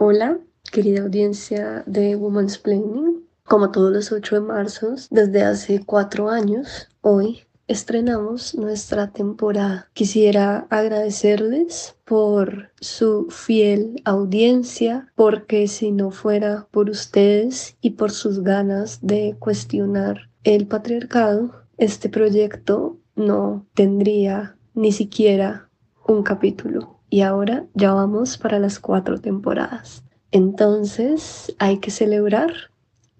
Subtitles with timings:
[0.00, 0.38] Hola,
[0.70, 3.26] querida audiencia de Woman's Planning.
[3.42, 9.90] Como todos los 8 de marzo, desde hace cuatro años, hoy estrenamos nuestra temporada.
[9.94, 18.44] Quisiera agradecerles por su fiel audiencia, porque si no fuera por ustedes y por sus
[18.44, 25.68] ganas de cuestionar el patriarcado, este proyecto no tendría ni siquiera
[26.06, 26.97] un capítulo.
[27.10, 30.04] Y ahora ya vamos para las cuatro temporadas.
[30.30, 32.52] Entonces hay que celebrar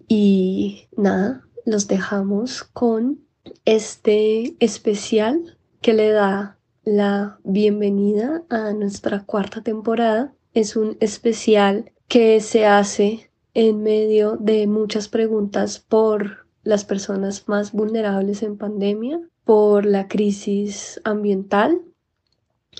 [0.07, 3.19] y nada, los dejamos con
[3.65, 10.33] este especial que le da la bienvenida a nuestra cuarta temporada.
[10.53, 17.71] Es un especial que se hace en medio de muchas preguntas por las personas más
[17.71, 21.81] vulnerables en pandemia, por la crisis ambiental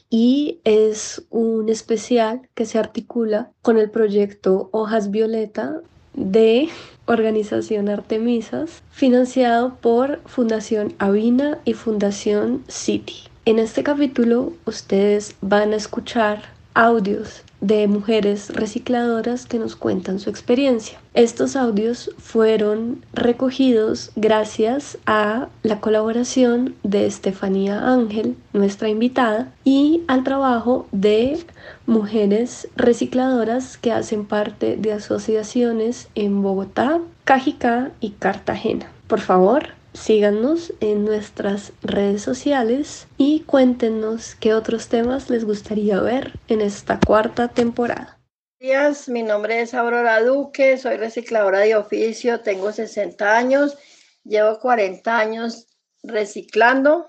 [0.10, 5.82] y es un especial que se articula con el proyecto Hojas Violeta
[6.14, 6.70] de
[7.06, 13.16] Organización Artemisas, financiado por Fundación Avina y Fundación City.
[13.46, 20.30] En este capítulo ustedes van a escuchar audios de mujeres recicladoras que nos cuentan su
[20.30, 21.00] experiencia.
[21.14, 30.24] Estos audios fueron recogidos gracias a la colaboración de Estefanía Ángel, nuestra invitada, y al
[30.24, 31.40] trabajo de
[31.86, 38.92] mujeres recicladoras que hacen parte de asociaciones en Bogotá, Cajicá y Cartagena.
[39.08, 46.34] Por favor, síganos en nuestras redes sociales y cuéntenos qué otros temas les gustaría ver
[46.48, 48.20] en esta cuarta temporada.
[48.60, 53.78] Buenos días, mi nombre es Aurora Duque, soy recicladora de oficio, tengo 60 años,
[54.24, 55.68] llevo 40 años
[56.04, 57.08] reciclando,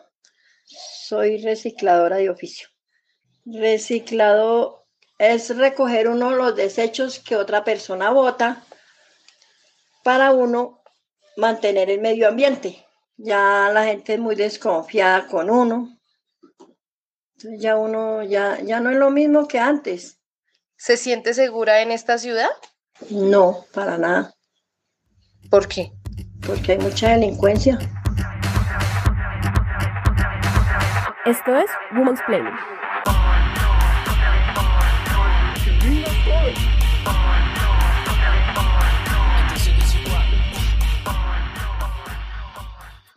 [0.64, 2.69] soy recicladora de oficio.
[3.45, 4.86] Reciclado
[5.19, 8.64] es recoger uno de los desechos que otra persona bota
[10.03, 10.80] para uno
[11.36, 12.86] mantener el medio ambiente.
[13.17, 15.96] Ya la gente es muy desconfiada con uno.
[17.36, 20.18] Entonces ya uno ya, ya no es lo mismo que antes.
[20.77, 22.48] ¿Se siente segura en esta ciudad?
[23.11, 24.35] No, para nada.
[25.51, 25.92] ¿Por qué?
[26.46, 27.79] Porque hay mucha delincuencia.
[31.27, 32.80] Esto es Women's Planning.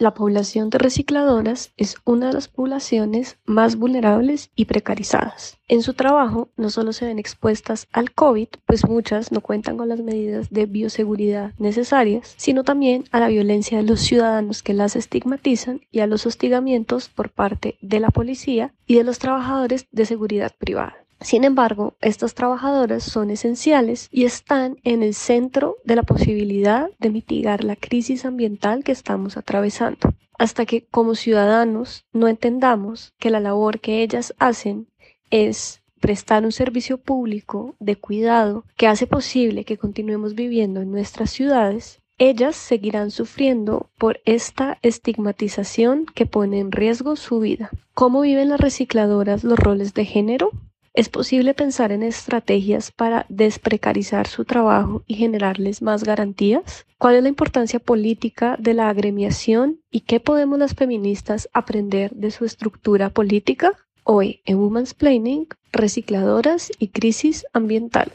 [0.04, 5.60] La población de recicladoras es una de las poblaciones más vulnerables y precarizadas.
[5.70, 9.88] En su trabajo no solo se ven expuestas al COVID, pues muchas no cuentan con
[9.88, 14.98] las medidas de bioseguridad necesarias, sino también a la violencia de los ciudadanos que las
[14.98, 20.06] estigmatizan y a los hostigamientos por parte de la policía y de los trabajadores de
[20.06, 21.03] seguridad privada.
[21.24, 27.10] Sin embargo, estas trabajadoras son esenciales y están en el centro de la posibilidad de
[27.10, 30.14] mitigar la crisis ambiental que estamos atravesando.
[30.38, 34.88] Hasta que como ciudadanos no entendamos que la labor que ellas hacen
[35.32, 41.32] es prestar un servicio público de cuidado que hace posible que continuemos viviendo en nuestras
[41.32, 47.72] ciudades, ellas seguirán sufriendo por esta estigmatización que pone en riesgo su vida.
[47.94, 50.52] ¿Cómo viven las recicladoras los roles de género?
[50.96, 56.86] ¿Es posible pensar en estrategias para desprecarizar su trabajo y generarles más garantías?
[57.00, 62.30] ¿Cuál es la importancia política de la agremiación y qué podemos las feministas aprender de
[62.30, 63.72] su estructura política?
[64.04, 68.12] Hoy en Women's Planning, recicladoras y crisis ambiental.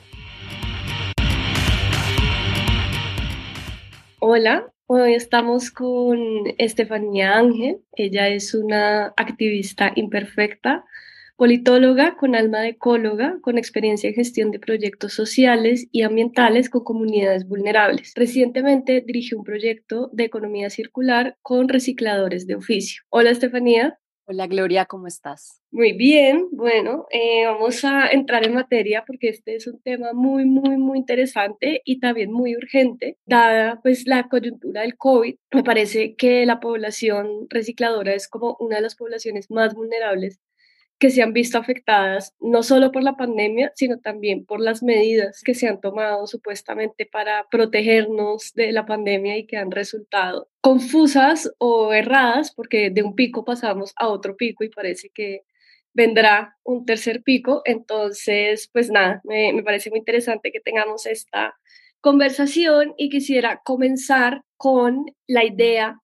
[4.21, 6.21] Hola, hoy estamos con
[6.59, 7.81] Estefanía Ángel.
[7.97, 10.85] Ella es una activista imperfecta
[11.39, 16.83] politóloga con alma de ecóloga, con experiencia en gestión de proyectos sociales y ambientales con
[16.83, 18.13] comunidades vulnerables.
[18.17, 23.05] Recientemente dirigió un proyecto de economía circular con recicladores de oficio.
[23.09, 24.01] Hola Estefanía.
[24.27, 25.63] Hola Gloria, ¿cómo estás?
[25.71, 30.45] Muy bien, bueno, eh, vamos a entrar en materia porque este es un tema muy,
[30.45, 35.37] muy, muy interesante y también muy urgente, dada pues la coyuntura del COVID.
[35.55, 40.41] Me parece que la población recicladora es como una de las poblaciones más vulnerables
[40.99, 45.43] que se han visto afectadas no solo por la pandemia, sino también por las medidas
[45.45, 51.51] que se han tomado supuestamente para protegernos de la pandemia y que han resultado confusas
[51.59, 55.43] o erradas, porque de un pico pasamos a otro pico y parece que
[55.95, 57.63] vendrá un tercer pico.
[57.65, 61.55] Entonces, pues nada, me, me parece muy interesante que tengamos esta
[62.01, 66.01] conversación y quisiera comenzar con la idea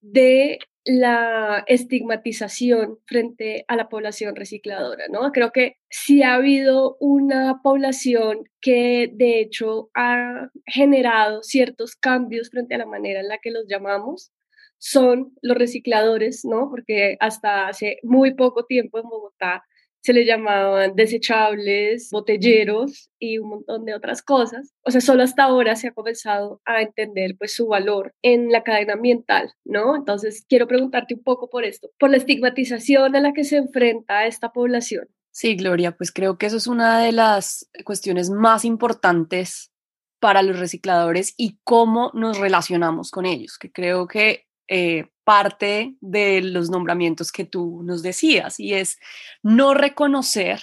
[0.00, 5.32] de la estigmatización frente a la población recicladora, ¿no?
[5.32, 12.74] Creo que sí ha habido una población que de hecho ha generado ciertos cambios frente
[12.74, 14.32] a la manera en la que los llamamos,
[14.78, 16.68] son los recicladores, ¿no?
[16.70, 19.64] Porque hasta hace muy poco tiempo en Bogotá
[20.04, 24.74] se le llamaban desechables, botelleros y un montón de otras cosas.
[24.82, 28.62] O sea, solo hasta ahora se ha comenzado a entender pues su valor en la
[28.62, 29.96] cadena ambiental, ¿no?
[29.96, 34.26] Entonces, quiero preguntarte un poco por esto, por la estigmatización a la que se enfrenta
[34.26, 35.08] esta población.
[35.30, 39.72] Sí, Gloria, pues creo que eso es una de las cuestiones más importantes
[40.20, 46.40] para los recicladores y cómo nos relacionamos con ellos, que creo que eh, parte de
[46.42, 48.98] los nombramientos que tú nos decías y es
[49.42, 50.62] no reconocer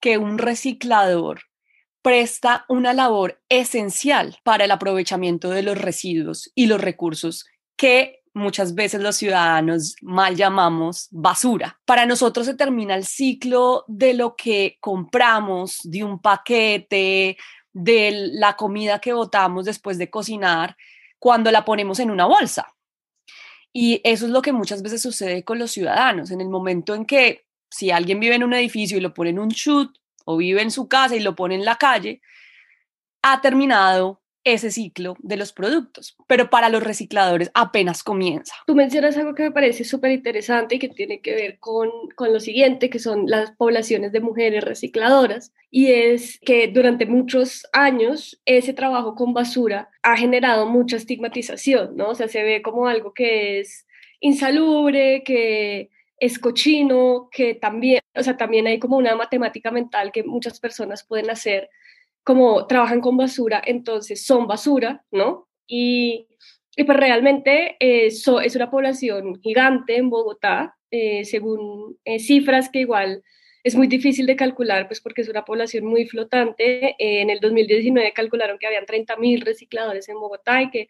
[0.00, 1.42] que un reciclador
[2.02, 8.74] presta una labor esencial para el aprovechamiento de los residuos y los recursos que muchas
[8.74, 11.80] veces los ciudadanos mal llamamos basura.
[11.84, 17.38] Para nosotros se termina el ciclo de lo que compramos, de un paquete,
[17.72, 20.76] de la comida que botamos después de cocinar,
[21.18, 22.75] cuando la ponemos en una bolsa.
[23.78, 26.30] Y eso es lo que muchas veces sucede con los ciudadanos.
[26.30, 29.38] En el momento en que si alguien vive en un edificio y lo pone en
[29.38, 32.22] un chut o vive en su casa y lo pone en la calle,
[33.20, 38.54] ha terminado ese ciclo de los productos, pero para los recicladores apenas comienza.
[38.64, 42.32] Tú mencionas algo que me parece súper interesante y que tiene que ver con, con,
[42.32, 48.40] lo siguiente, que son las poblaciones de mujeres recicladoras, y es que durante muchos años
[48.44, 52.10] ese trabajo con basura ha generado mucha estigmatización, ¿no?
[52.10, 53.84] O sea, se ve como algo que es
[54.20, 55.90] insalubre, que
[56.20, 61.04] es cochino, que también, o sea, también hay como una matemática mental que muchas personas
[61.04, 61.68] pueden hacer
[62.26, 65.48] como trabajan con basura, entonces son basura, ¿no?
[65.64, 66.26] Y,
[66.76, 72.80] y pues realmente eso es una población gigante en Bogotá, eh, según eh, cifras que
[72.80, 73.22] igual
[73.62, 76.96] es muy difícil de calcular, pues porque es una población muy flotante.
[76.98, 80.88] en el 2019 calcularon que habían 30.000 recicladores en Bogotá y que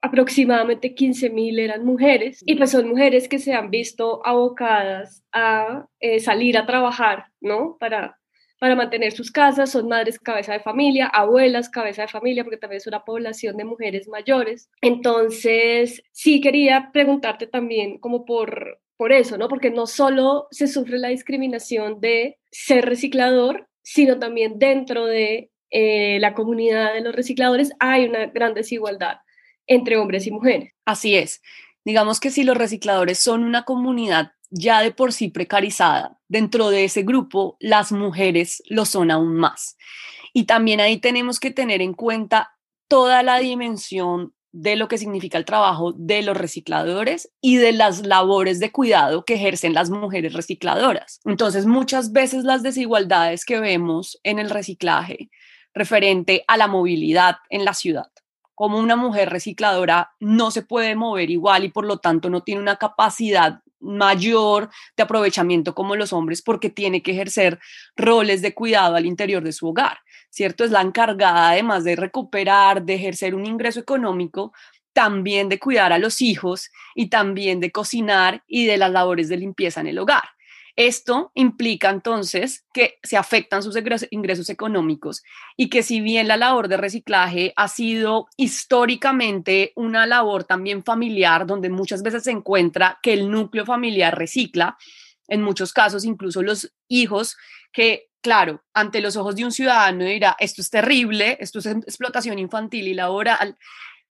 [0.00, 6.18] aproximadamente 15.000 eran mujeres y pues son mujeres que se han visto abocadas a eh,
[6.18, 7.76] salir a trabajar, ¿no?
[7.78, 8.18] Para
[8.62, 12.76] para mantener sus casas, son madres cabeza de familia, abuelas cabeza de familia, porque también
[12.76, 14.70] es una población de mujeres mayores.
[14.80, 19.48] Entonces, sí quería preguntarte también como por, por eso, ¿no?
[19.48, 26.20] Porque no solo se sufre la discriminación de ser reciclador, sino también dentro de eh,
[26.20, 29.16] la comunidad de los recicladores hay una gran desigualdad
[29.66, 30.72] entre hombres y mujeres.
[30.84, 31.42] Así es.
[31.84, 36.84] Digamos que si los recicladores son una comunidad ya de por sí precarizada, dentro de
[36.84, 39.76] ese grupo las mujeres lo son aún más.
[40.32, 42.52] Y también ahí tenemos que tener en cuenta
[42.86, 48.06] toda la dimensión de lo que significa el trabajo de los recicladores y de las
[48.06, 51.20] labores de cuidado que ejercen las mujeres recicladoras.
[51.24, 55.30] Entonces, muchas veces las desigualdades que vemos en el reciclaje
[55.72, 58.10] referente a la movilidad en la ciudad,
[58.54, 62.60] como una mujer recicladora no se puede mover igual y por lo tanto no tiene
[62.60, 67.58] una capacidad mayor de aprovechamiento como los hombres porque tiene que ejercer
[67.96, 69.98] roles de cuidado al interior de su hogar,
[70.30, 70.64] ¿cierto?
[70.64, 74.52] Es la encargada además de recuperar, de ejercer un ingreso económico,
[74.92, 79.38] también de cuidar a los hijos y también de cocinar y de las labores de
[79.38, 80.24] limpieza en el hogar.
[80.74, 83.76] Esto implica entonces que se afectan sus
[84.10, 85.22] ingresos económicos
[85.56, 91.46] y que si bien la labor de reciclaje ha sido históricamente una labor también familiar,
[91.46, 94.78] donde muchas veces se encuentra que el núcleo familiar recicla,
[95.28, 97.36] en muchos casos incluso los hijos
[97.72, 102.38] que claro, ante los ojos de un ciudadano dirá, esto es terrible, esto es explotación
[102.38, 103.58] infantil y laboral,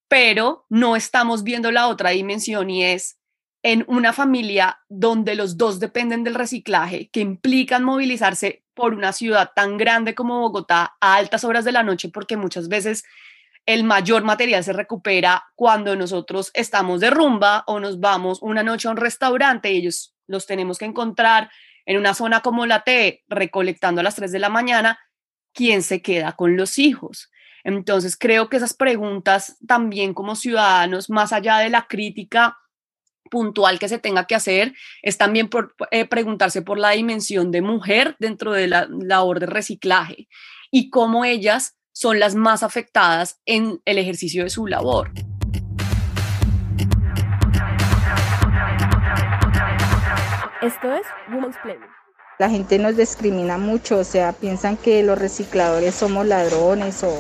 [0.07, 3.17] pero no estamos viendo la otra dimensión y es
[3.63, 9.53] en una familia donde los dos dependen del reciclaje, que implican movilizarse por una ciudad
[9.55, 13.05] tan grande como Bogotá a altas horas de la noche, porque muchas veces
[13.67, 18.89] el mayor material se recupera cuando nosotros estamos de rumba o nos vamos una noche
[18.89, 21.51] a un restaurante y ellos los tenemos que encontrar
[21.87, 24.99] en una zona como la T, recolectando a las 3 de la mañana,
[25.53, 27.31] ¿quién se queda con los hijos?
[27.65, 32.59] Entonces creo que esas preguntas también como ciudadanos, más allá de la crítica
[33.31, 37.63] puntual que se tenga que hacer es también por, eh, preguntarse por la dimensión de
[37.63, 40.29] mujer dentro de la labor de reciclaje
[40.71, 45.11] y cómo ellas son las más afectadas en el ejercicio de su labor.
[50.63, 51.77] Esto es Women's Play.
[52.39, 57.13] La gente nos discrimina mucho, o sea, piensan que los recicladores somos ladrones o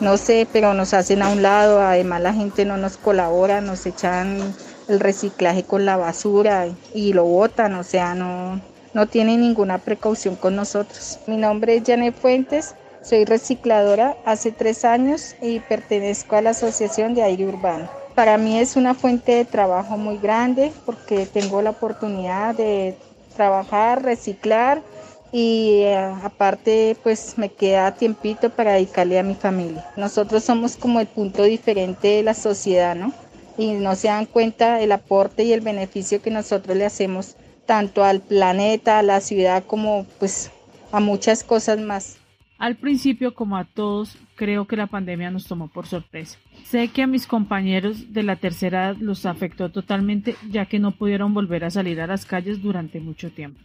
[0.00, 3.84] no sé, pero nos hacen a un lado, además la gente no nos colabora, nos
[3.86, 4.54] echan
[4.90, 8.60] el reciclaje con la basura y lo botan, o sea, no,
[8.92, 11.20] no tienen ninguna precaución con nosotros.
[11.28, 17.14] Mi nombre es Janet Fuentes, soy recicladora hace tres años y pertenezco a la Asociación
[17.14, 17.88] de Aire Urbano.
[18.16, 22.96] Para mí es una fuente de trabajo muy grande porque tengo la oportunidad de
[23.36, 24.82] trabajar, reciclar
[25.30, 29.86] y eh, aparte pues me queda tiempito para dedicarle a mi familia.
[29.96, 33.12] Nosotros somos como el punto diferente de la sociedad, ¿no?
[33.60, 37.36] Y no se dan cuenta el aporte y el beneficio que nosotros le hacemos
[37.66, 40.50] tanto al planeta, a la ciudad como pues
[40.92, 42.18] a muchas cosas más.
[42.56, 46.38] Al principio, como a todos, creo que la pandemia nos tomó por sorpresa.
[46.64, 50.92] Sé que a mis compañeros de la tercera edad los afectó totalmente ya que no
[50.92, 53.60] pudieron volver a salir a las calles durante mucho tiempo.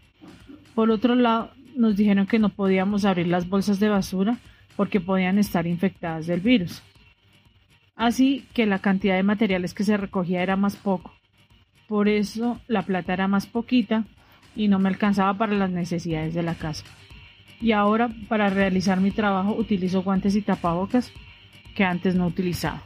[0.76, 4.40] Por otro lado, nos dijeron que no podíamos abrir las bolsas de basura
[4.76, 6.82] porque podían estar infectadas del virus.
[7.96, 11.14] Así que la cantidad de materiales que se recogía era más poco.
[11.88, 14.06] Por eso la plata era más poquita
[14.56, 16.84] y no me alcanzaba para las necesidades de la casa.
[17.62, 21.12] Y ahora para realizar mi trabajo utilizo guantes y tapabocas
[21.76, 22.84] que antes no utilizaba.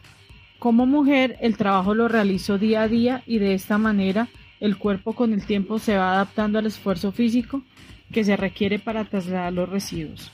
[0.60, 4.28] Como mujer el trabajo lo realizo día a día y de esta manera
[4.60, 7.64] el cuerpo con el tiempo se va adaptando al esfuerzo físico
[8.12, 10.32] que se requiere para trasladar los residuos.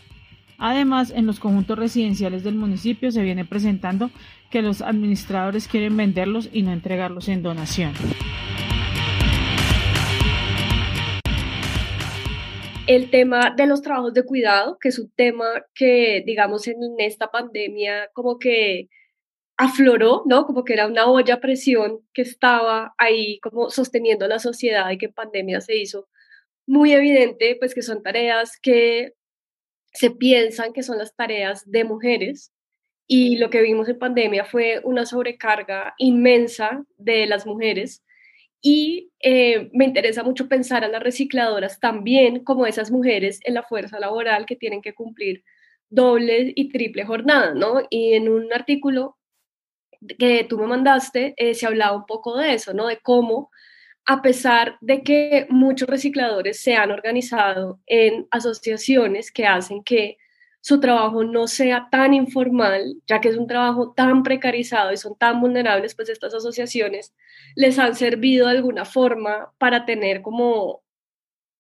[0.58, 4.10] Además, en los conjuntos residenciales del municipio se viene presentando
[4.50, 7.94] que los administradores quieren venderlos y no entregarlos en donación.
[12.88, 17.32] El tema de los trabajos de cuidado, que es un tema que, digamos, en esta
[17.32, 18.90] pandemia como que
[19.58, 20.46] afloró, ¿no?
[20.46, 24.98] Como que era una olla a presión que estaba ahí como sosteniendo la sociedad y
[24.98, 26.08] que en pandemia se hizo
[26.68, 29.14] muy evidente, pues que son tareas que
[29.94, 32.52] se piensan que son las tareas de mujeres
[33.08, 38.04] y lo que vimos en pandemia fue una sobrecarga inmensa de las mujeres
[38.62, 43.62] y eh, me interesa mucho pensar a las recicladoras también como esas mujeres en la
[43.62, 45.44] fuerza laboral que tienen que cumplir
[45.90, 47.84] doble y triple jornada, ¿no?
[47.92, 49.18] Y en un artículo
[50.18, 52.88] que tú me mandaste eh, se hablaba un poco de eso, ¿no?
[52.88, 53.52] De cómo
[54.08, 60.18] a pesar de que muchos recicladores se han organizado en asociaciones que hacen que
[60.66, 65.16] su trabajo no sea tan informal, ya que es un trabajo tan precarizado y son
[65.16, 67.14] tan vulnerables, pues estas asociaciones
[67.56, 70.82] les han servido de alguna forma para tener como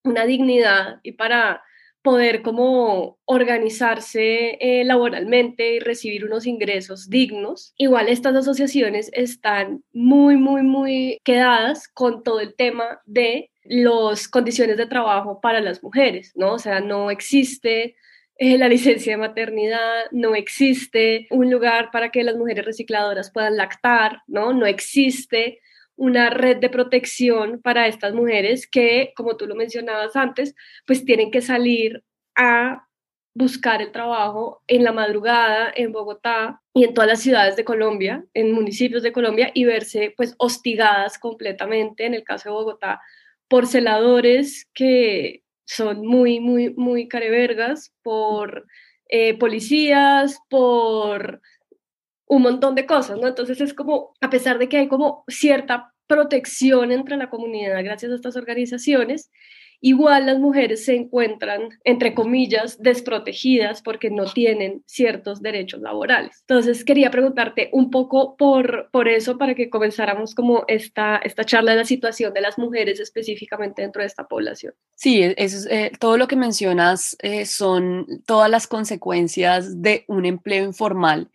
[0.03, 1.61] una dignidad y para
[2.01, 7.75] poder como organizarse eh, laboralmente y recibir unos ingresos dignos.
[7.77, 14.77] Igual estas asociaciones están muy, muy, muy quedadas con todo el tema de las condiciones
[14.77, 16.53] de trabajo para las mujeres, ¿no?
[16.53, 17.95] O sea, no existe
[18.37, 23.55] eh, la licencia de maternidad, no existe un lugar para que las mujeres recicladoras puedan
[23.55, 24.53] lactar, ¿no?
[24.53, 25.59] No existe
[25.95, 30.53] una red de protección para estas mujeres que, como tú lo mencionabas antes,
[30.85, 32.03] pues tienen que salir
[32.35, 32.85] a
[33.33, 38.25] buscar el trabajo en la madrugada en Bogotá y en todas las ciudades de Colombia,
[38.33, 43.01] en municipios de Colombia y verse pues hostigadas completamente, en el caso de Bogotá,
[43.47, 48.65] por celadores que son muy, muy, muy carevergas, por
[49.09, 51.41] eh, policías, por
[52.27, 53.27] un montón de cosas, ¿no?
[53.27, 58.11] Entonces es como, a pesar de que hay como cierta protección entre la comunidad gracias
[58.11, 59.31] a estas organizaciones,
[59.81, 66.43] igual las mujeres se encuentran, entre comillas, desprotegidas porque no tienen ciertos derechos laborales.
[66.47, 71.71] Entonces quería preguntarte un poco por, por eso, para que comenzáramos como esta, esta charla
[71.71, 74.73] de la situación de las mujeres específicamente dentro de esta población.
[74.95, 80.63] Sí, es, eh, todo lo que mencionas eh, son todas las consecuencias de un empleo
[80.63, 81.29] informal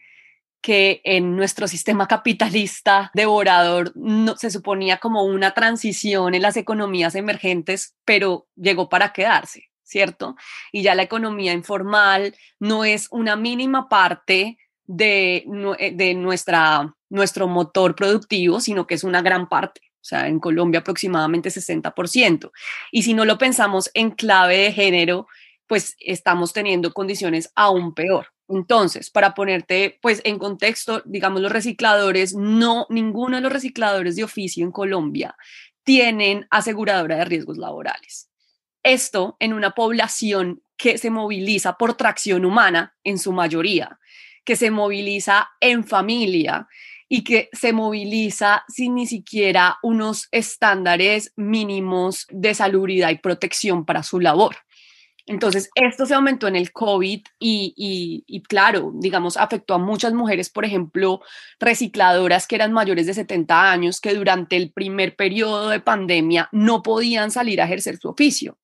[0.61, 7.15] que en nuestro sistema capitalista devorador no, se suponía como una transición en las economías
[7.15, 10.37] emergentes, pero llegó para quedarse, ¿cierto?
[10.73, 15.45] Y ya la economía informal no es una mínima parte de,
[15.79, 19.81] eh, de nuestra, nuestro motor productivo, sino que es una gran parte.
[20.01, 22.51] O sea, en Colombia aproximadamente 60%.
[22.91, 25.27] Y si no lo pensamos en clave de género,
[25.67, 28.29] pues estamos teniendo condiciones aún peor.
[28.51, 34.25] Entonces, para ponerte pues en contexto, digamos los recicladores, no ninguno de los recicladores de
[34.25, 35.37] oficio en Colombia
[35.85, 38.29] tienen aseguradora de riesgos laborales.
[38.83, 44.01] Esto en una población que se moviliza por tracción humana en su mayoría,
[44.45, 46.67] que se moviliza en familia
[47.09, 54.03] y que se moviliza sin ni siquiera unos estándares mínimos de salubridad y protección para
[54.03, 54.57] su labor.
[55.31, 60.51] Entonces, esto se aumentó en el COVID y, y, claro, digamos, afectó a muchas mujeres,
[60.51, 61.21] por ejemplo,
[61.61, 66.83] recicladoras que eran mayores de 70 años, que durante el primer periodo de pandemia no
[66.83, 68.59] podían salir a ejercer su oficio.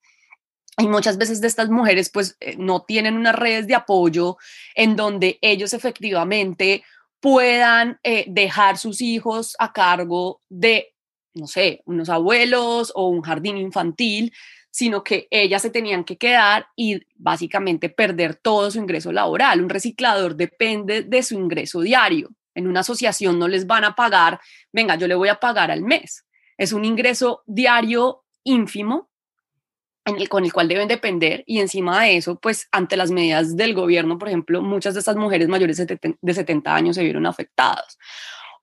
[0.77, 4.37] Y muchas veces de estas mujeres pues eh, no tienen unas redes de apoyo
[4.75, 6.83] en donde ellos efectivamente
[7.21, 10.96] puedan eh, dejar sus hijos a cargo de,
[11.37, 14.33] no sé, unos abuelos o un jardín infantil,
[14.71, 19.63] sino que ellas se tenían que quedar y básicamente perder todo su ingreso laboral.
[19.63, 22.31] Un reciclador depende de su ingreso diario.
[22.55, 24.41] En una asociación no les van a pagar,
[24.73, 26.27] venga, yo le voy a pagar al mes.
[26.59, 29.11] Es un ingreso diario ínfimo
[30.29, 34.19] con el cual deben depender y encima de eso, pues ante las medidas del gobierno,
[34.19, 37.99] por ejemplo, muchas de estas mujeres mayores de 70 años se vieron afectadas.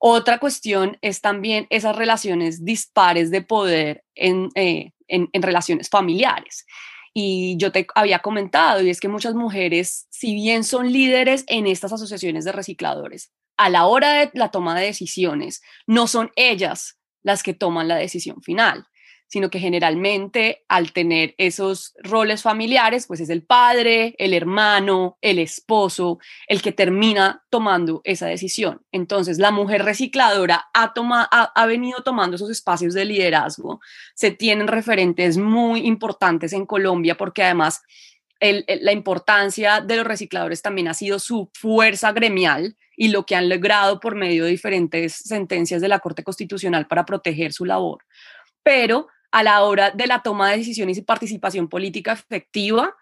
[0.06, 6.66] Otra cuestión es también esas relaciones dispares de poder en, eh, en, relaciones familiares.
[7.14, 11.66] Y yo te había comentado, y es que muchas mujeres, si bien son líderes en
[11.66, 16.98] estas asociaciones de recicladores, a la hora de la toma de decisiones, no son ellas
[17.22, 18.86] las que toman la decisión final
[19.34, 25.40] sino que generalmente al tener esos roles familiares, pues es el padre, el hermano, el
[25.40, 28.82] esposo, el que termina tomando esa decisión.
[28.92, 30.92] Entonces, la mujer recicladora ha,
[31.52, 33.80] ha, venido tomando esos espacios de liderazgo.
[34.14, 37.82] Se tienen referentes muy importantes en Colombia porque además
[38.40, 43.48] la importancia de los recicladores también ha sido su fuerza gremial y lo que han
[43.48, 48.04] logrado por medio de diferentes sentencias de la Corte Constitucional para proteger su labor.
[48.62, 52.94] Pero a la hora de la toma de decisiones y participación política efectiva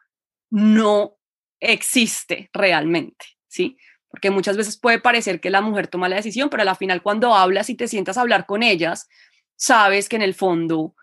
[0.51, 1.19] no
[1.61, 3.77] existe realmente, ¿sí?
[4.09, 7.03] Porque muchas veces puede parecer que la mujer toma la decisión, pero a la final
[7.03, 9.11] cuando hablas y te sientas a hablar con ellas,
[9.57, 10.95] sabes que en el fondo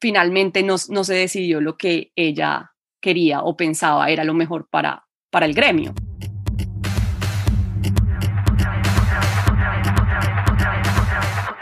[0.00, 5.52] finalmente no, se decidió lo que ella quería o pensaba era lo mejor para, el
[5.52, 5.92] gremio.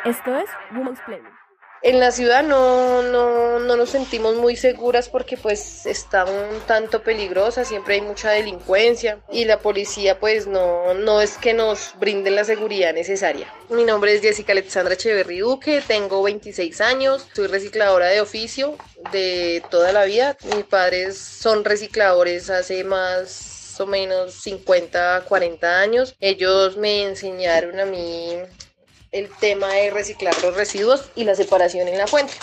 [0.04, 1.18] Esto es Women's Play
[1.85, 7.03] en la ciudad no, no, no, nos sentimos muy seguras porque pues está un tanto
[7.03, 12.37] peligrosa, siempre hay mucha delincuencia y la policía pues no, no es que nos brinden
[12.37, 13.53] la seguridad necesaria.
[13.69, 18.79] Mi nombre es Jessica Alexandra Echeverri Duque, tengo 26 años, soy recicladora de oficio
[19.12, 20.38] de toda la vida.
[20.57, 26.16] Mis padres son recicladores hace más o menos 50, 40 años.
[26.18, 28.38] Ellos me enseñaron a mí
[29.14, 32.35] el tema de reciclar los residuos y la separación en la fuente.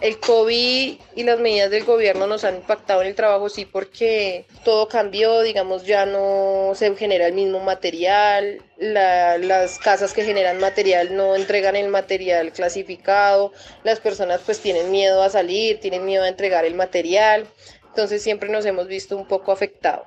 [0.00, 4.46] El COVID y las medidas del gobierno nos han impactado en el trabajo, sí, porque
[4.64, 11.16] todo cambió, digamos, ya no se genera el mismo material, las casas que generan material
[11.16, 16.28] no entregan el material clasificado, las personas pues tienen miedo a salir, tienen miedo a
[16.28, 17.48] entregar el material,
[17.88, 20.06] entonces siempre nos hemos visto un poco afectados.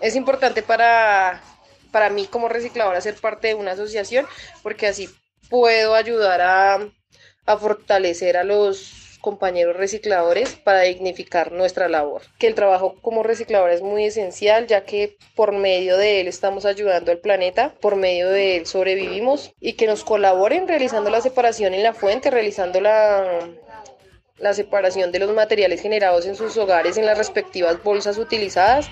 [0.00, 1.42] Es importante para,
[1.92, 4.26] para mí como recicladora ser parte de una asociación,
[4.62, 5.10] porque así
[5.48, 12.22] puedo ayudar a, fortalecer a los compañeros recicladores para dignificar nuestra labor.
[12.38, 16.66] Que el trabajo como reciclador es muy esencial ya que por medio de él estamos
[16.66, 21.74] ayudando al planeta, por medio de él sobrevivimos y que nos colaboren realizando la separación
[21.74, 23.48] en la fuente, realizando la,
[24.38, 28.88] la separación de los materiales generados en sus hogares en las respectivas bolsas utilizadas.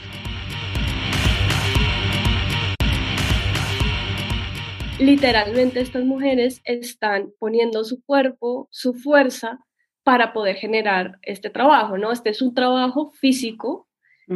[4.98, 9.58] Literalmente estas mujeres están poniendo su cuerpo, su fuerza
[10.02, 12.12] para poder generar este trabajo, ¿no?
[12.12, 13.88] Este es un trabajo físico,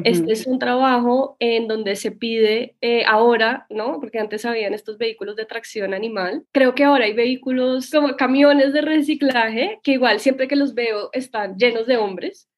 [0.04, 3.98] este es un trabajo en donde se pide eh, ahora, ¿no?
[3.98, 6.44] Porque antes habían estos vehículos de tracción animal.
[6.52, 11.10] Creo que ahora hay vehículos como camiones de reciclaje que igual siempre que los veo
[11.12, 12.49] están llenos de hombres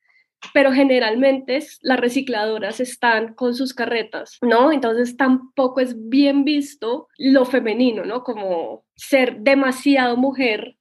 [0.52, 4.72] pero generalmente las recicladoras están con sus carretas, ¿no?
[4.72, 8.24] Entonces tampoco es bien visto lo femenino, ¿no?
[8.24, 10.76] Como ser demasiado mujer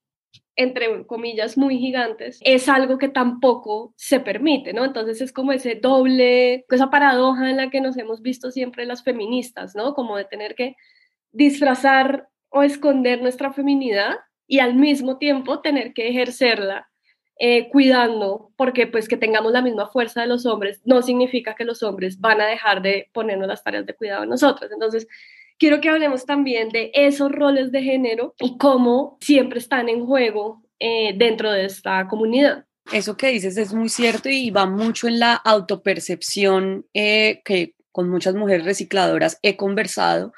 [0.58, 4.86] entre comillas muy gigantes, es algo que tampoco se permite, ¿no?
[4.86, 9.04] Entonces es como ese doble, esa paradoja en la que nos hemos visto siempre las
[9.04, 9.94] feministas, ¿no?
[9.94, 10.76] Como de tener que
[11.32, 16.91] disfrazar o esconder nuestra feminidad y al mismo tiempo tener que ejercerla
[17.44, 21.66] eh, cuidando, porque pues que tengamos la misma fuerza de los hombres no significa que
[21.66, 24.72] los hombres van a dejar de ponernos las tareas de cuidado a nosotros.
[24.72, 25.08] Entonces,
[25.58, 30.62] quiero que hablemos también de esos roles de género y cómo siempre están en juego
[30.78, 32.66] eh, dentro de esta comunidad.
[32.94, 38.08] Eso que dices es muy cierto y va mucho en la autopercepción eh, que con
[38.08, 40.32] muchas mujeres recicladoras he conversado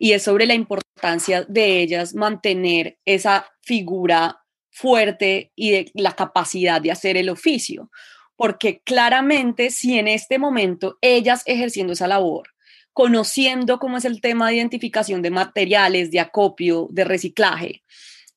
[0.00, 4.40] y es sobre la importancia de ellas mantener esa figura
[4.78, 7.90] fuerte y de la capacidad de hacer el oficio,
[8.36, 12.50] porque claramente si en este momento ellas ejerciendo esa labor,
[12.92, 17.82] conociendo cómo es el tema de identificación de materiales, de acopio, de reciclaje,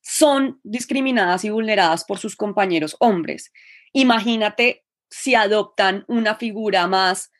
[0.02, 3.52] son discriminadas y vulneradas por sus compañeros hombres.
[3.94, 7.32] Imagínate si adoptan una figura más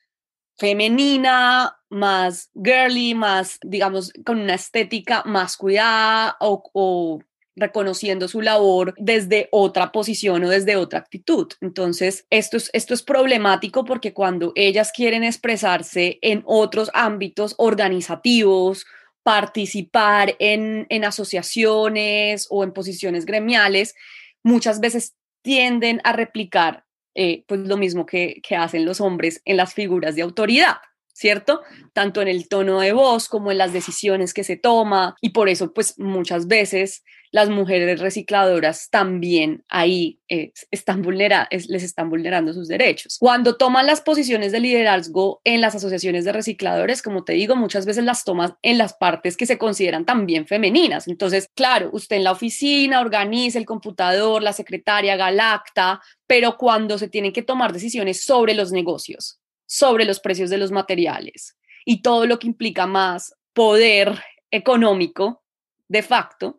[0.58, 7.20] femenina, más girly, más, digamos, con una estética más cuidada o,
[7.56, 11.48] reconociendo su labor desde otra posición o desde otra actitud.
[11.62, 18.86] Entonces, esto es, esto es problemático porque cuando ellas quieren expresarse en otros ámbitos organizativos,
[19.24, 23.96] participar en, en asociaciones o en posiciones gremiales,
[24.44, 29.58] muchas veces tienden a replicar eh, pues lo mismo que, que hacen los hombres en
[29.58, 30.78] las figuras de autoridad.
[31.14, 31.62] ¿cierto?
[31.94, 35.50] Tanto en el tono de voz como en las decisiones que se toma y por
[35.50, 42.54] eso pues muchas veces las mujeres recicladoras también ahí eh, están vulnera les están vulnerando
[42.54, 43.18] sus derechos.
[43.20, 47.86] Cuando toman las posiciones de liderazgo en las asociaciones de recicladores, como te digo, muchas
[47.86, 51.08] veces las toman en las partes que se consideran también femeninas.
[51.08, 57.08] Entonces, claro, usted en la oficina organiza el computador, la secretaria, galacta, pero cuando se
[57.08, 62.26] tienen que tomar decisiones sobre los negocios, sobre los precios de los materiales y todo
[62.26, 65.42] lo que implica más poder económico,
[65.88, 66.58] de facto,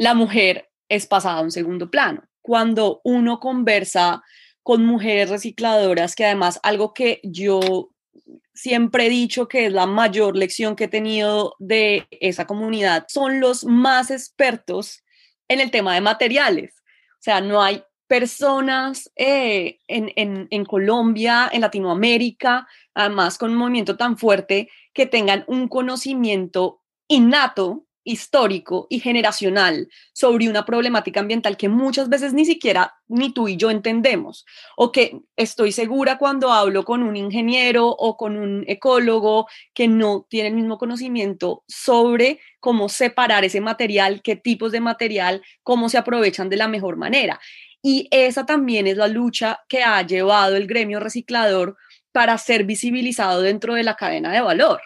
[0.00, 2.24] la mujer es pasada a un segundo plano.
[2.40, 4.22] Cuando uno conversa
[4.62, 7.90] con mujeres recicladoras, que además algo que yo
[8.54, 13.40] siempre he dicho que es la mayor lección que he tenido de esa comunidad, son
[13.40, 15.04] los más expertos
[15.48, 16.72] en el tema de materiales.
[17.18, 23.98] O sea, no hay personas eh, en, en, Colombia, en Latinoamérica, además con un movimiento
[23.98, 31.68] tan fuerte, que tengan un conocimiento innato, histórico y generacional sobre una problemática ambiental que
[31.68, 34.44] muchas veces ni siquiera ni tú y yo entendemos,
[34.76, 40.26] o que estoy segura cuando hablo con un ingeniero o con un ecólogo que no
[40.28, 45.98] tiene el mismo conocimiento sobre cómo separar ese material, qué tipos de material, cómo se
[45.98, 47.40] aprovechan de la mejor manera.
[47.82, 51.76] Y esa también es la lucha que ha llevado el gremio reciclador
[52.12, 54.80] para ser visibilizado dentro de la cadena de valor,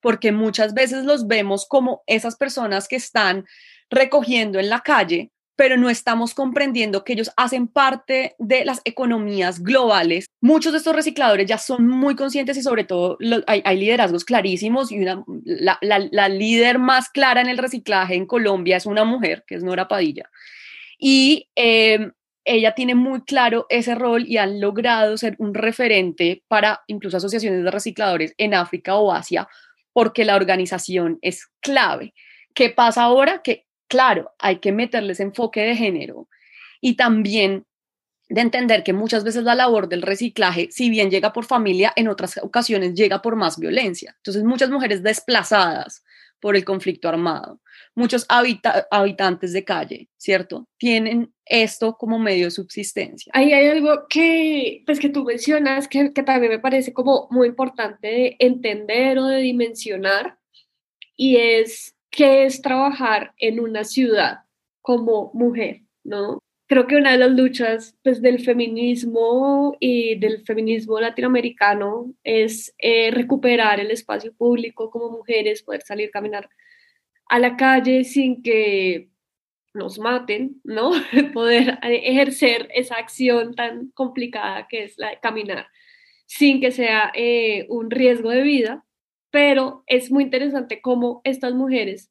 [0.00, 3.44] porque muchas veces los vemos como esas personas que están
[3.90, 9.62] recogiendo en la calle, pero no estamos comprendiendo que ellos hacen parte de las economías
[9.62, 10.26] globales.
[10.40, 15.00] Muchos de estos recicladores ya son muy conscientes y sobre todo hay, liderazgos clarísimos y
[15.00, 19.64] una, la, líder más clara en el reciclaje en Colombia es una mujer, que es
[19.64, 20.30] Nora Padilla.
[20.98, 22.10] Y eh,
[22.44, 27.64] ella tiene muy claro ese rol y han logrado ser un referente para incluso asociaciones
[27.64, 29.48] de recicladores en África o Asia,
[29.96, 32.12] porque la organización es clave.
[32.52, 33.40] ¿Qué pasa ahora?
[33.42, 36.28] Que, claro, hay que meterles enfoque de género
[36.82, 37.64] y también
[38.28, 42.08] de entender que muchas veces la labor del reciclaje, si bien llega por familia, en
[42.08, 44.12] otras ocasiones llega por más violencia.
[44.18, 46.04] Entonces, muchas mujeres desplazadas
[46.40, 47.62] por el conflicto armado.
[47.96, 50.68] Muchos habitantes de calle, ¿cierto?
[50.78, 53.32] Tienen esto como medio de subsistencia.
[53.34, 57.48] Ahí hay algo que, pues, que tú mencionas que, que también me parece como muy
[57.48, 60.38] importante de entender o de dimensionar
[61.16, 64.40] y es qué es trabajar en una ciudad
[64.82, 66.38] como mujer, ¿no?
[66.66, 73.10] creo que una de las luchas pues, del feminismo y del feminismo latinoamericano es eh,
[73.10, 76.48] recuperar el espacio público como mujeres, poder salir a caminar
[77.28, 79.10] a la calle sin que
[79.74, 80.90] nos maten, ¿no?
[81.34, 85.66] poder ejercer esa acción tan complicada que es la de caminar
[86.26, 88.84] sin que sea eh, un riesgo de vida,
[89.30, 92.10] pero es muy interesante cómo estas mujeres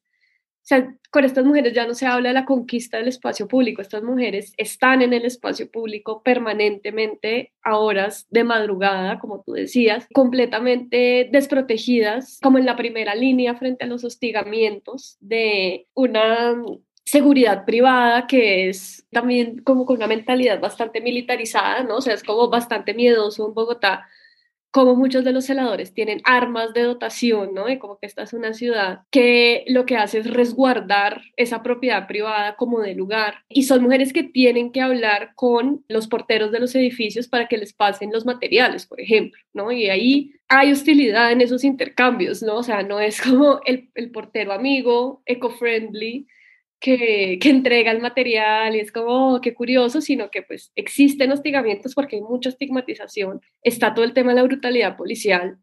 [0.66, 3.80] o sea, con estas mujeres ya no se habla de la conquista del espacio público,
[3.80, 10.08] estas mujeres están en el espacio público permanentemente a horas de madrugada, como tú decías,
[10.12, 16.60] completamente desprotegidas, como en la primera línea frente a los hostigamientos de una
[17.04, 21.98] seguridad privada que es también como con una mentalidad bastante militarizada, ¿no?
[21.98, 24.08] O sea, es como bastante miedoso en Bogotá
[24.70, 27.68] como muchos de los celadores tienen armas de dotación, ¿no?
[27.68, 32.06] Y como que esta es una ciudad que lo que hace es resguardar esa propiedad
[32.06, 33.44] privada como de lugar.
[33.48, 37.58] Y son mujeres que tienen que hablar con los porteros de los edificios para que
[37.58, 39.72] les pasen los materiales, por ejemplo, ¿no?
[39.72, 42.56] Y ahí hay hostilidad en esos intercambios, ¿no?
[42.56, 46.26] O sea, no es como el, el portero amigo, eco-friendly,
[46.80, 51.94] que, entrega el material y es como, oh, qué curioso, sino que pues existen hostigamientos
[51.94, 53.40] porque hay mucha estigmatización.
[53.62, 55.58] Está todo el tema de la brutalidad policial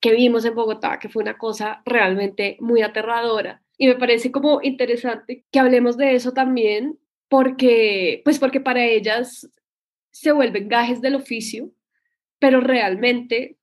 [0.00, 3.62] que vimos en Bogotá, que fue una cosa realmente muy aterradora.
[3.76, 6.98] Y me parece como interesante que hablemos de eso también,
[7.28, 9.50] porque, pues porque para ellas
[10.10, 11.70] se vuelven gajes del oficio,
[12.38, 13.58] pero realmente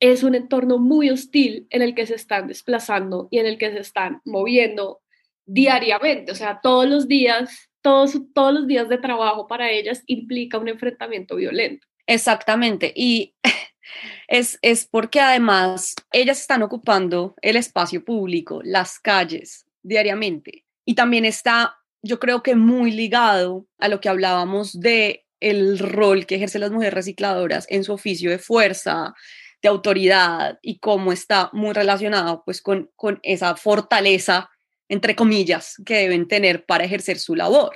[0.00, 3.70] es un entorno muy hostil en el que se están desplazando y en el que
[3.70, 5.01] se están moviendo
[5.46, 10.58] diariamente, o sea, todos los días, todos, todos los días de trabajo para ellas implica
[10.58, 11.86] un enfrentamiento violento.
[12.06, 13.34] Exactamente, y
[14.28, 21.24] es, es porque además ellas están ocupando el espacio público, las calles, diariamente, y también
[21.24, 26.60] está, yo creo que muy ligado a lo que hablábamos de el rol que ejercen
[26.60, 29.12] las mujeres recicladoras en su oficio de fuerza,
[29.60, 34.50] de autoridad y cómo está muy relacionado pues con, con esa fortaleza,
[34.92, 37.74] entre comillas, que deben tener para ejercer su labor.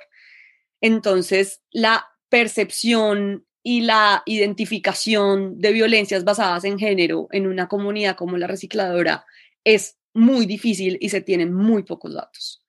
[0.83, 8.37] Entonces, la percepción y la identificación de violencias basadas en género en una comunidad como
[8.37, 9.25] la recicladora
[9.65, 12.63] es muy difícil y se tienen muy pocos datos.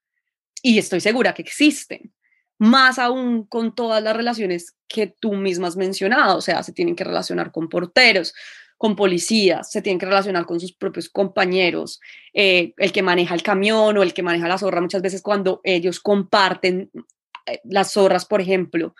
[0.61, 2.13] Y estoy segura que existen,
[2.57, 6.95] más aún con todas las relaciones que tú misma has mencionado, o sea, se tienen
[6.95, 8.33] que relacionar con porteros,
[8.77, 11.99] con policías, se tienen que relacionar con sus propios compañeros,
[12.33, 15.61] eh, el que maneja el camión o el que maneja la zorra, muchas veces cuando
[15.63, 16.91] ellos comparten
[17.47, 18.95] eh, las zorras, por ejemplo.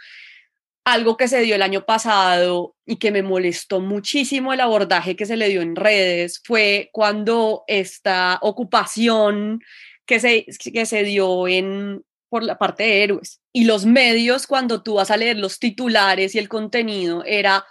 [0.84, 5.26] Algo que se dio el año pasado y que me molestó muchísimo el abordaje que
[5.26, 9.60] se le dio en redes fue cuando esta ocupación
[10.06, 13.42] que se, que se dio en, por la parte de héroes.
[13.54, 17.66] Y los medios, cuando tú vas a leer los titulares y el contenido, era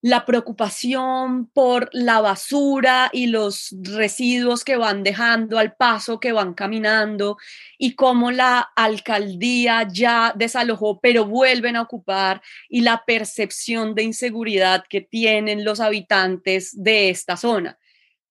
[0.00, 6.54] la preocupación por la basura y los residuos que van dejando al paso que van
[6.54, 7.36] caminando
[7.78, 14.84] y cómo la alcaldía ya desalojó, pero vuelven a ocupar y la percepción de inseguridad
[14.88, 17.76] que tienen los habitantes de esta zona.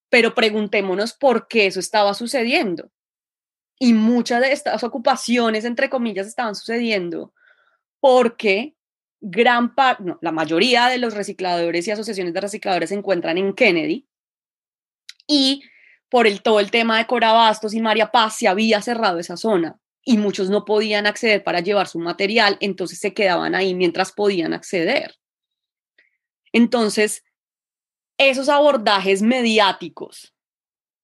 [0.10, 2.90] Pero preguntémonos por qué eso estaba sucediendo.
[3.78, 7.34] Y muchas de estas ocupaciones, entre comillas, estaban sucediendo
[8.00, 8.77] porque
[9.22, 13.54] gran parte, no, la mayoría de los recicladores y asociaciones de recicladores se encuentran en
[13.54, 14.08] Kennedy
[15.28, 15.64] y
[16.10, 19.80] por el, todo el tema de Corabastos y María Paz se había cerrado esa zona
[20.04, 24.54] y muchos no podían acceder para llevar su material, entonces se quedaban ahí mientras podían
[24.54, 25.16] acceder.
[26.54, 27.26] Entonces,
[28.18, 30.34] esos abordajes mediáticos,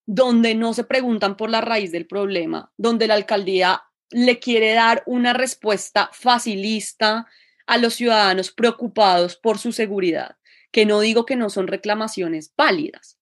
[0.05, 5.03] donde no se preguntan por la raíz del problema, donde la alcaldía le quiere dar
[5.05, 7.27] una respuesta facilista,
[7.65, 10.37] a los ciudadanos preocupados por su seguridad,
[10.71, 13.19] que no digo que no son reclamaciones válidas,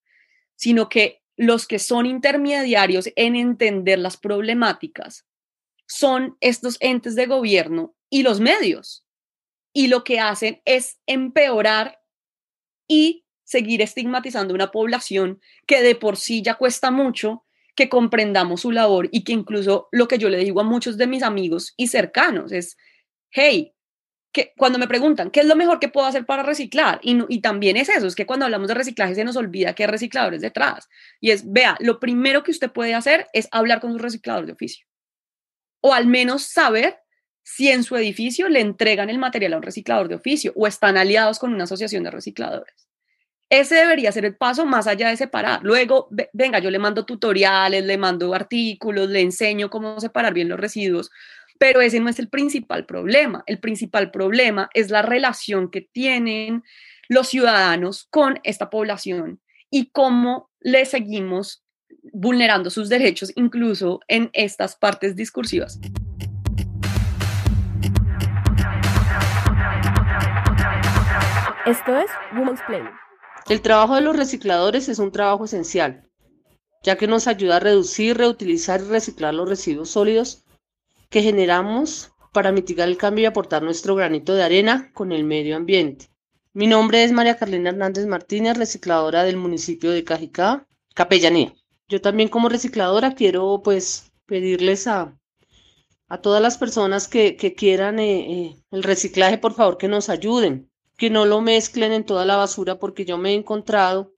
[0.56, 5.26] sino que los que son intermediarios en entender las problemáticas
[5.86, 9.06] son estos entes de gobierno y los medios.
[9.74, 12.00] Y lo que hacen es empeorar
[12.86, 18.70] y seguir estigmatizando una población que de por sí ya cuesta mucho que comprendamos su
[18.70, 21.88] labor y que incluso lo que yo le digo a muchos de mis amigos y
[21.88, 22.76] cercanos es,
[23.30, 23.74] hey,
[24.32, 26.98] que cuando me preguntan, ¿qué es lo mejor que puedo hacer para reciclar?
[27.02, 29.84] Y, y también es eso, es que cuando hablamos de reciclaje se nos olvida que
[29.84, 30.88] hay recicladores detrás.
[31.20, 34.52] Y es, vea, lo primero que usted puede hacer es hablar con su reciclador de
[34.52, 34.86] oficio.
[35.80, 36.98] O al menos saber
[37.42, 40.96] si en su edificio le entregan el material a un reciclador de oficio o están
[40.96, 42.88] aliados con una asociación de recicladores.
[43.50, 45.60] Ese debería ser el paso más allá de separar.
[45.62, 50.58] Luego, venga, yo le mando tutoriales, le mando artículos, le enseño cómo separar bien los
[50.58, 51.10] residuos,
[51.62, 53.44] pero ese no es el principal problema.
[53.46, 56.64] El principal problema es la relación que tienen
[57.08, 61.64] los ciudadanos con esta población y cómo le seguimos
[62.12, 65.78] vulnerando sus derechos incluso en estas partes discursivas.
[71.64, 72.82] Esto es Women's Play.
[73.48, 76.10] El trabajo de los recicladores es un trabajo esencial,
[76.82, 80.41] ya que nos ayuda a reducir, reutilizar y reciclar los residuos sólidos
[81.12, 85.56] que generamos para mitigar el cambio y aportar nuestro granito de arena con el medio
[85.56, 86.08] ambiente.
[86.54, 91.54] Mi nombre es María Carlina Hernández Martínez, recicladora del municipio de Cajicá, Capellanía.
[91.86, 95.14] Yo también como recicladora quiero pues pedirles a,
[96.08, 100.70] a todas las personas que, quieran eh, eh, el reciclaje, por favor, que nos ayuden,
[100.96, 104.14] que no lo mezclen en toda la basura porque yo me he encontrado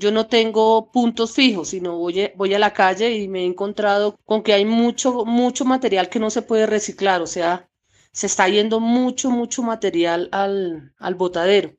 [0.00, 3.46] yo no tengo puntos fijos, sino voy a, voy a la calle y me he
[3.46, 7.68] encontrado con que hay mucho, mucho material que no se puede reciclar, o sea,
[8.12, 11.74] se está yendo mucho, mucho material al, al botadero.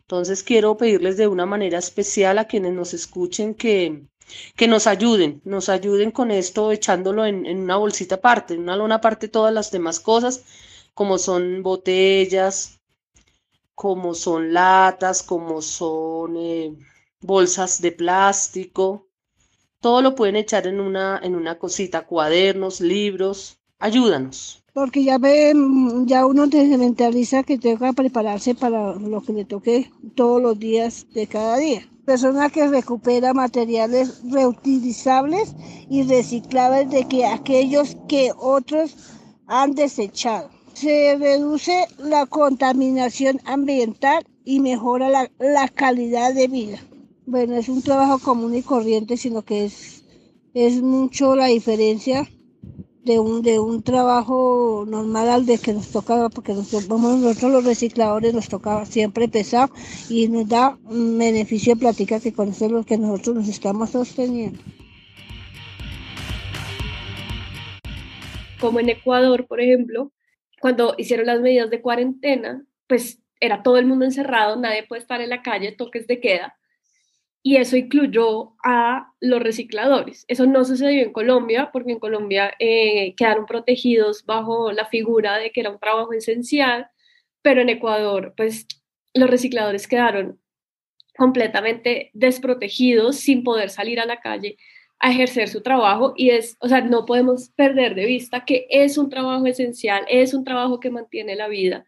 [0.00, 4.02] Entonces quiero pedirles de una manera especial a quienes nos escuchen que,
[4.56, 8.76] que nos ayuden, nos ayuden con esto echándolo en, en, una bolsita aparte, en una
[8.76, 10.44] lona aparte todas las demás cosas,
[10.94, 12.80] como son botellas,
[13.76, 16.76] como son latas, como son eh,
[17.20, 19.08] bolsas de plástico,
[19.80, 24.62] todo lo pueden echar en una, en una cosita, cuadernos, libros, ayúdanos.
[24.72, 25.52] porque ya ve,
[26.06, 30.58] ya uno se mentaliza que tenga que prepararse para lo que le toque todos los
[30.58, 31.86] días de cada día.
[32.04, 35.54] Persona que recupera materiales reutilizables
[35.88, 38.96] y reciclables de que aquellos que otros
[39.46, 40.50] han desechado.
[40.74, 46.78] Se reduce la contaminación ambiental y mejora la, la calidad de vida.
[47.26, 50.04] Bueno, es un trabajo común y corriente, sino que es,
[50.54, 52.26] es mucho la diferencia
[53.04, 57.64] de un, de un trabajo normal al de que nos tocaba, porque nosotros, nosotros los
[57.64, 59.70] recicladores nos tocaba siempre pesar
[60.08, 63.90] y nos da beneficio de plática que con eso es lo que nosotros nos estamos
[63.90, 64.58] sosteniendo.
[68.60, 70.12] Como en Ecuador, por ejemplo,
[70.60, 75.20] cuando hicieron las medidas de cuarentena, pues era todo el mundo encerrado, nadie puede estar
[75.20, 76.59] en la calle, toques de queda
[77.42, 80.24] y eso incluyó a los recicladores.
[80.28, 85.50] Eso no sucedió en Colombia, porque en Colombia eh, quedaron protegidos bajo la figura de
[85.50, 86.88] que era un trabajo esencial,
[87.42, 88.66] pero en Ecuador, pues
[89.14, 90.38] los recicladores quedaron
[91.16, 94.56] completamente desprotegidos, sin poder salir a la calle
[95.00, 98.98] a ejercer su trabajo y es, o sea, no podemos perder de vista que es
[98.98, 101.86] un trabajo esencial, es un trabajo que mantiene la vida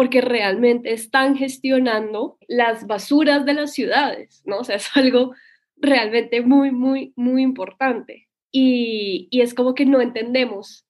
[0.00, 4.60] porque realmente están gestionando las basuras de las ciudades, ¿no?
[4.60, 5.34] O sea, es algo
[5.76, 8.26] realmente muy, muy, muy importante.
[8.50, 10.86] Y, y es como que no entendemos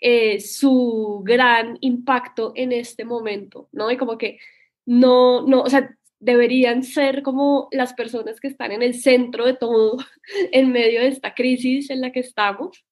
[0.00, 3.88] eh, su gran impacto en este momento, ¿no?
[3.92, 4.40] Y como que
[4.84, 9.54] no, no, o sea, deberían ser como las personas que están en el centro de
[9.54, 9.98] todo
[10.50, 12.84] en medio de esta crisis en la que estamos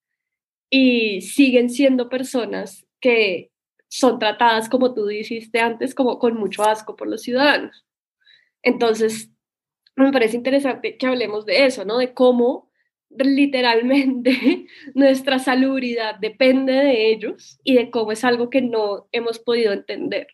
[0.71, 3.52] y siguen siendo personas que
[3.93, 7.85] son tratadas, como tú dijiste antes, como con mucho asco por los ciudadanos.
[8.63, 9.31] Entonces,
[9.97, 11.99] me parece interesante que hablemos de eso, ¿no?
[11.99, 12.71] De cómo
[13.11, 19.75] literalmente nuestra salubridad depende de ellos y de cómo es algo que no hemos podido
[19.75, 20.29] entender.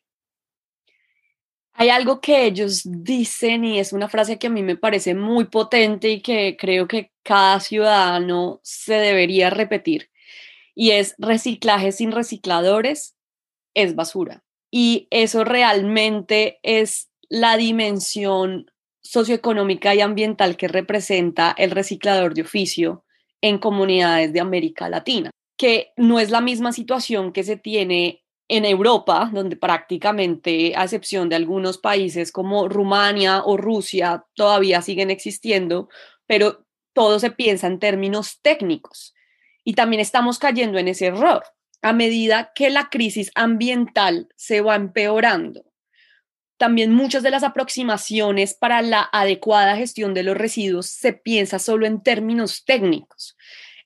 [1.72, 5.46] Hay algo que ellos dicen y es una frase que a mí me parece muy
[5.46, 10.10] potente y que creo que cada ciudadano se debería repetir
[10.76, 13.17] y es reciclaje sin recicladores
[13.74, 14.42] es basura.
[14.70, 18.70] Y eso realmente es la dimensión
[19.02, 23.04] socioeconómica y ambiental que representa el reciclador de oficio
[23.40, 28.64] en comunidades de América Latina, que no es la misma situación que se tiene en
[28.64, 35.88] Europa, donde prácticamente, a excepción de algunos países como Rumania o Rusia, todavía siguen existiendo,
[36.26, 39.14] pero todo se piensa en términos técnicos.
[39.64, 41.44] Y también estamos cayendo en ese error
[41.82, 45.64] a medida que la crisis ambiental se va empeorando.
[46.58, 51.86] También muchas de las aproximaciones para la adecuada gestión de los residuos se piensa solo
[51.86, 53.36] en términos técnicos,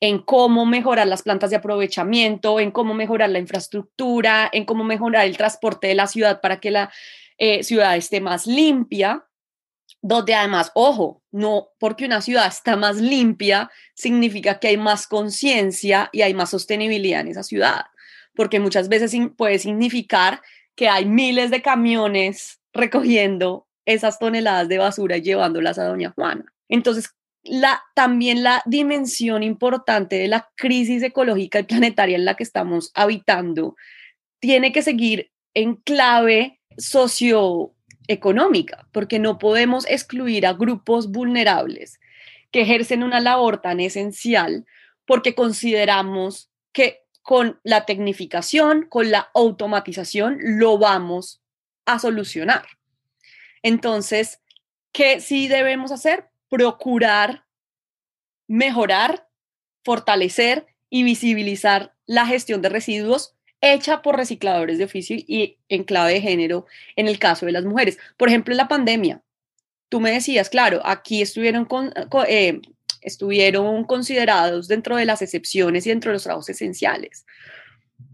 [0.00, 5.26] en cómo mejorar las plantas de aprovechamiento, en cómo mejorar la infraestructura, en cómo mejorar
[5.26, 6.90] el transporte de la ciudad para que la
[7.36, 9.26] eh, ciudad esté más limpia,
[10.02, 16.10] donde además, ojo, no porque una ciudad está más limpia significa que hay más conciencia
[16.12, 17.86] y hay más sostenibilidad en esa ciudad,
[18.34, 20.42] porque muchas veces puede significar
[20.74, 26.52] que hay miles de camiones recogiendo esas toneladas de basura y llevándolas a Doña Juana.
[26.68, 27.10] Entonces,
[27.44, 32.90] la, también la dimensión importante de la crisis ecológica y planetaria en la que estamos
[32.94, 33.76] habitando
[34.40, 37.74] tiene que seguir en clave socio
[38.08, 42.00] económica, porque no podemos excluir a grupos vulnerables
[42.50, 44.66] que ejercen una labor tan esencial
[45.06, 51.40] porque consideramos que con la tecnificación, con la automatización, lo vamos
[51.86, 52.66] a solucionar.
[53.62, 54.40] Entonces,
[54.92, 56.30] ¿qué sí debemos hacer?
[56.48, 57.44] Procurar
[58.52, 59.28] mejorar,
[59.82, 66.14] fortalecer y visibilizar la gestión de residuos hecha por recicladores de oficio y en clave
[66.14, 67.96] de género en el caso de las mujeres.
[68.18, 69.22] Por ejemplo, en la pandemia,
[69.88, 71.66] tú me decías, claro, aquí estuvieron,
[72.28, 72.60] eh,
[73.00, 77.24] estuvieron considerados dentro de las excepciones y dentro de los trabajos esenciales,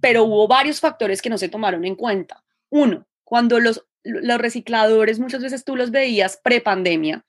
[0.00, 2.44] pero hubo varios factores que no se tomaron en cuenta.
[2.68, 7.24] Uno, cuando los, los recicladores, muchas veces tú los veías pre-pandemia,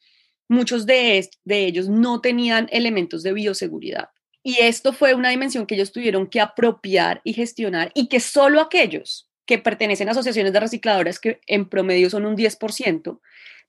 [0.49, 4.09] muchos de, de ellos no tenían elementos de bioseguridad.
[4.49, 8.61] Y esto fue una dimensión que ellos tuvieron que apropiar y gestionar y que solo
[8.61, 13.19] aquellos que pertenecen a asociaciones de recicladores, que en promedio son un 10%,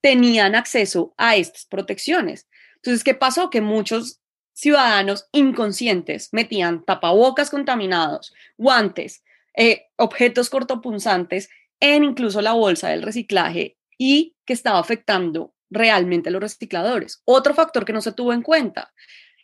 [0.00, 2.48] tenían acceso a estas protecciones.
[2.76, 3.50] Entonces, ¿qué pasó?
[3.50, 4.20] Que muchos
[4.54, 9.22] ciudadanos inconscientes metían tapabocas contaminados, guantes,
[9.54, 16.32] eh, objetos cortopunzantes en incluso la bolsa del reciclaje y que estaba afectando realmente a
[16.32, 17.20] los recicladores.
[17.26, 18.94] Otro factor que no se tuvo en cuenta,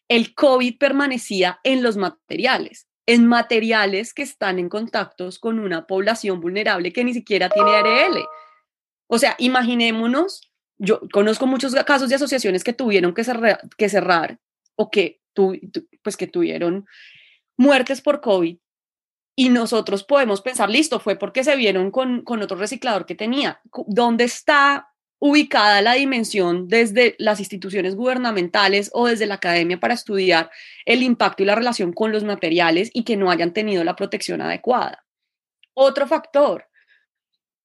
[0.08, 2.86] el COVID permanecía en los materiales.
[3.08, 8.24] en materiales que están en contactos con una población vulnerable que ni siquiera tiene ARL.
[9.06, 14.40] O sea, imaginémonos, yo conozco muchos casos de asociaciones que tuvieron que, cerrar,
[14.74, 15.20] o que,
[16.02, 16.84] pues que tuvieron
[17.56, 18.58] muertes por COVID
[19.36, 23.60] y nosotros podemos pensar, listo, fue porque se vieron con, con otro reciclador que tenía.
[23.86, 24.88] ¿Dónde está
[25.18, 30.50] ubicada la dimensión desde las instituciones gubernamentales o desde la academia para estudiar
[30.84, 34.40] el impacto y la relación con los materiales y que no hayan tenido la protección
[34.42, 35.04] adecuada.
[35.74, 36.66] Otro factor,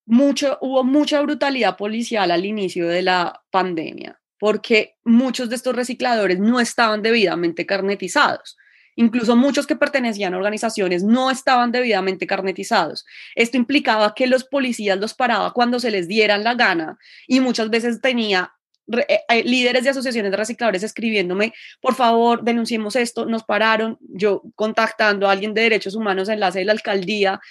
[0.06, 6.40] mucho, hubo mucha brutalidad policial al inicio de la pandemia porque muchos de estos recicladores
[6.40, 8.58] no estaban debidamente carnetizados.
[9.02, 13.04] Incluso muchos que pertenecían a organizaciones no estaban debidamente carnetizados.
[13.34, 17.72] Esto implicaba que los policías los paraba cuando se les dieran la gana y muchas
[17.72, 18.54] veces tenía
[18.92, 24.44] eh, eh, líderes de asociaciones de recicladores escribiéndome, por favor, denunciemos esto, nos pararon, yo
[24.54, 27.42] contactando a alguien de derechos humanos en la sede de la alcaldía,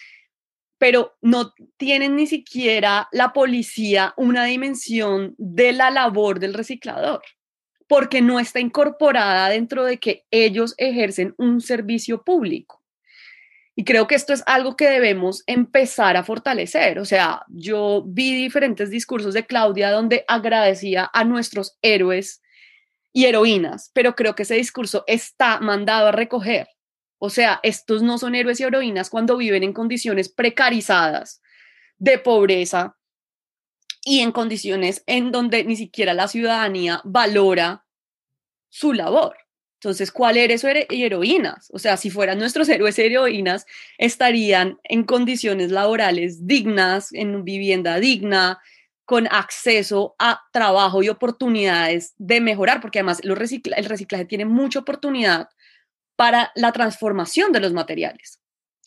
[0.78, 7.22] pero no tienen ni siquiera la policía una dimensión de la labor del reciclador
[7.90, 12.80] porque no está incorporada dentro de que ellos ejercen un servicio público.
[13.74, 17.00] Y creo que esto es algo que debemos empezar a fortalecer.
[17.00, 22.40] O sea, yo vi diferentes discursos de Claudia donde agradecía a nuestros héroes
[23.12, 26.68] y heroínas, pero creo que ese discurso está mandado a recoger.
[27.18, 31.42] O sea, estos no son héroes y heroínas cuando viven en condiciones precarizadas
[31.98, 32.99] de pobreza,
[34.04, 37.84] y en condiciones en donde ni siquiera la ciudadanía valora
[38.68, 39.36] su labor.
[39.74, 41.70] Entonces, ¿cuál eres heroínas?
[41.72, 48.60] O sea, si fueran nuestros héroes heroínas, estarían en condiciones laborales dignas, en vivienda digna,
[49.06, 55.48] con acceso a trabajo y oportunidades de mejorar, porque además el reciclaje tiene mucha oportunidad
[56.14, 58.40] para la transformación de los materiales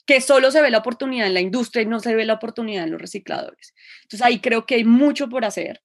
[0.05, 2.83] que solo se ve la oportunidad en la industria y no se ve la oportunidad
[2.83, 3.73] en los recicladores.
[4.03, 5.81] Entonces ahí creo que hay mucho por hacer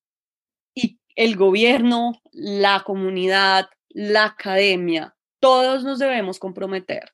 [0.74, 7.12] y el gobierno, la comunidad, la academia, todos nos debemos comprometer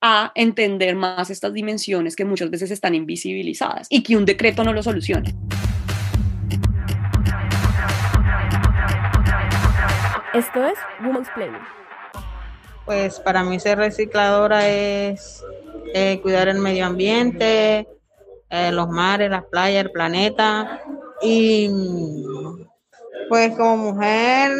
[0.00, 4.72] a entender más estas dimensiones que muchas veces están invisibilizadas y que un decreto no
[4.72, 5.34] lo solucione.
[10.34, 11.60] Esto es Women's Planning.
[12.84, 15.44] Pues para mí ser recicladora es
[15.94, 17.86] eh, cuidar el medio ambiente,
[18.50, 20.80] eh, los mares, las playas, el planeta.
[21.22, 21.70] Y
[23.28, 24.52] pues como mujer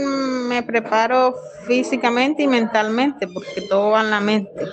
[0.48, 1.34] me preparo
[1.66, 4.66] físicamente y mentalmente, porque todo va en la mente.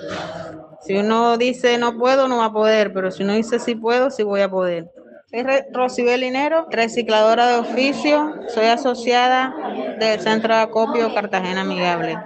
[0.82, 4.10] Si uno dice no puedo, no va a poder, pero si uno dice sí puedo,
[4.10, 4.90] sí voy a poder.
[5.30, 9.54] Soy Rocibel Linero, recicladora de oficio, soy asociada
[9.98, 12.16] del Centro de Acopio Cartagena Amigable.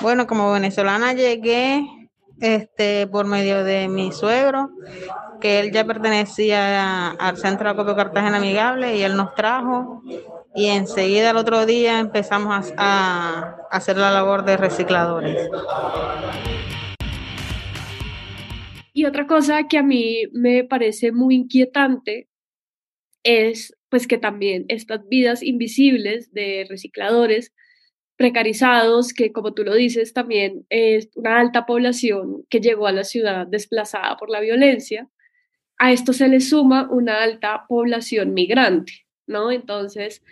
[0.00, 1.84] Bueno, como venezolana llegué
[2.40, 4.70] este, por medio de mi suegro,
[5.40, 10.02] que él ya pertenecía al Centro de Acopio Cartagena Amigable y él nos trajo
[10.54, 15.48] y enseguida el otro día empezamos a, a hacer la labor de recicladores.
[18.92, 22.28] Y otra cosa que a mí me parece muy inquietante
[23.24, 27.52] es pues que también estas vidas invisibles de recicladores
[28.16, 33.04] precarizados, que como tú lo dices, también es una alta población que llegó a la
[33.04, 35.08] ciudad desplazada por la violencia.
[35.78, 38.92] A esto se le suma una alta población migrante,
[39.26, 39.50] ¿no?
[39.50, 40.22] Entonces,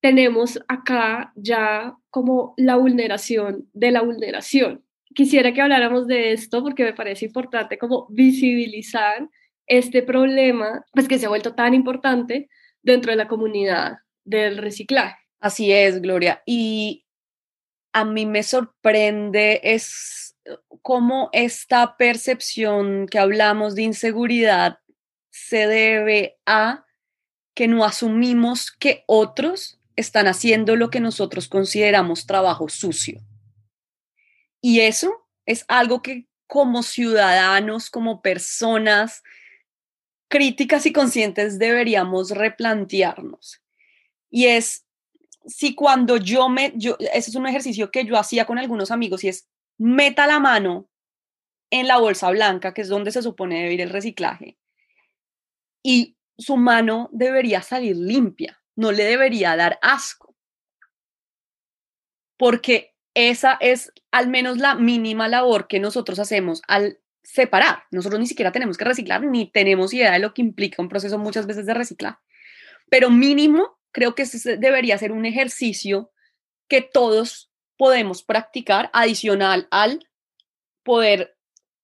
[0.00, 4.84] tenemos acá ya como la vulneración de la vulneración.
[5.14, 9.28] Quisiera que habláramos de esto porque me parece importante como visibilizar
[9.66, 12.48] este problema, pues que se ha vuelto tan importante
[12.82, 15.16] dentro de la comunidad del reciclaje.
[15.40, 16.42] Así es, Gloria.
[16.44, 17.04] Y
[17.92, 24.78] a mí me sorprende es eh, cómo esta percepción que hablamos de inseguridad
[25.30, 26.84] se debe a
[27.54, 33.20] que no asumimos que otros están haciendo lo que nosotros consideramos trabajo sucio.
[34.62, 39.22] Y eso es algo que como ciudadanos, como personas
[40.28, 43.62] críticas y conscientes deberíamos replantearnos.
[44.30, 44.86] Y es
[45.46, 49.24] si cuando yo me, yo, ese es un ejercicio que yo hacía con algunos amigos
[49.24, 50.88] y es meta la mano
[51.70, 54.58] en la bolsa blanca, que es donde se supone debe ir el reciclaje,
[55.82, 60.34] y su mano debería salir limpia, no le debería dar asco,
[62.36, 67.84] porque esa es al menos la mínima labor que nosotros hacemos al separar.
[67.90, 71.18] Nosotros ni siquiera tenemos que reciclar, ni tenemos idea de lo que implica un proceso
[71.18, 72.18] muchas veces de reciclaje,
[72.88, 76.10] pero mínimo creo que ese debería ser un ejercicio
[76.68, 80.06] que todos podemos practicar adicional al
[80.82, 81.36] poder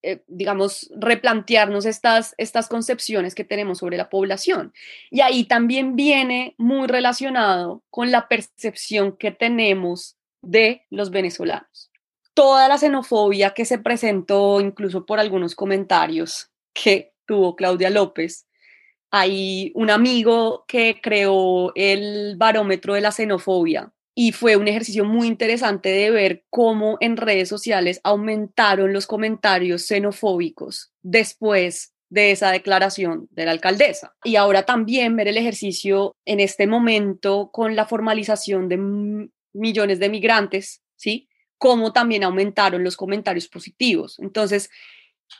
[0.08, 4.72] eh, digamos, replantearnos estas, estas concepciones que tenemos sobre la población.
[5.10, 11.90] Y ahí también viene muy relacionado con la percepción que tenemos de los venezolanos.
[12.34, 18.45] Toda la xenofobia que se presentó, incluso por algunos comentarios que tuvo Claudia López,
[19.18, 25.26] hay un amigo que creó el barómetro de la xenofobia y fue un ejercicio muy
[25.26, 33.26] interesante de ver cómo en redes sociales aumentaron los comentarios xenofóbicos después de esa declaración
[33.30, 34.14] de la alcaldesa.
[34.22, 40.10] Y ahora también ver el ejercicio en este momento con la formalización de millones de
[40.10, 41.26] migrantes, ¿sí?
[41.56, 44.18] Cómo también aumentaron los comentarios positivos.
[44.18, 44.68] Entonces,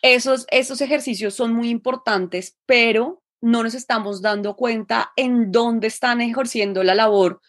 [0.00, 6.20] esos, esos ejercicios son muy importantes, pero no nos estamos dando cuenta en dónde están
[6.20, 7.40] ejerciendo la labor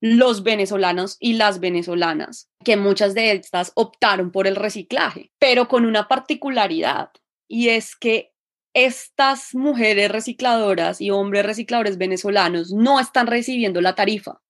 [0.00, 5.86] los venezolanos y las venezolanas, que muchas de estas optaron por el reciclaje, pero con
[5.86, 7.10] una particularidad,
[7.46, 8.32] y es que
[8.74, 14.40] estas mujeres recicladoras y hombres recicladores venezolanos no están recibiendo la tarifa.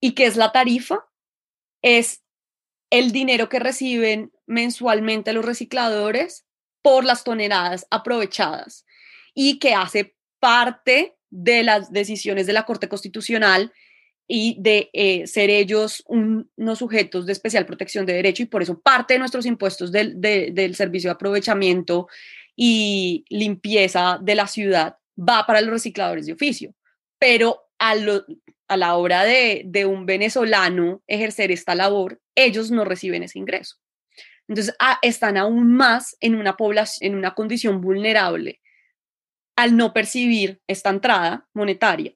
[0.00, 1.04] ¿Y qué es la tarifa?
[1.82, 2.22] Es
[2.90, 6.46] el dinero que reciben mensualmente los recicladores
[6.80, 8.86] por las toneladas aprovechadas
[9.34, 13.72] y que hace parte de las decisiones de la Corte Constitucional
[14.26, 18.80] y de eh, ser ellos unos sujetos de especial protección de derecho y por eso
[18.80, 22.08] parte de nuestros impuestos del, del servicio de aprovechamiento
[22.56, 26.74] y limpieza de la ciudad va para los recicladores de oficio.
[27.18, 27.94] Pero a,
[28.68, 33.76] a la hora de, de, un venezolano ejercer esta labor, ellos no reciben ese ingreso.
[34.48, 38.60] Entonces ah, están aún más en una población, en una condición vulnerable
[39.56, 42.14] al no percibir esta entrada monetaria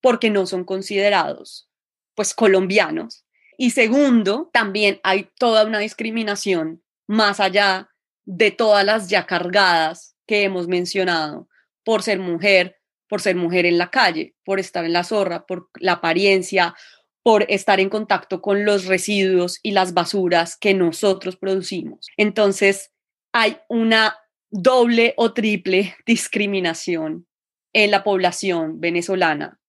[0.00, 1.68] porque no son considerados
[2.14, 3.24] pues colombianos.
[3.56, 7.90] Y segundo, también hay toda una discriminación más allá
[8.24, 11.48] de todas las ya cargadas que hemos mencionado
[11.84, 12.78] por ser mujer,
[13.08, 16.74] por ser mujer en la calle, por estar en la zorra, por la apariencia,
[17.22, 22.08] por estar en contacto con los residuos y las basuras que nosotros producimos.
[22.16, 22.92] Entonces,
[23.32, 24.16] hay una
[24.50, 27.26] doble o triple discriminación
[27.72, 29.60] en la población venezolana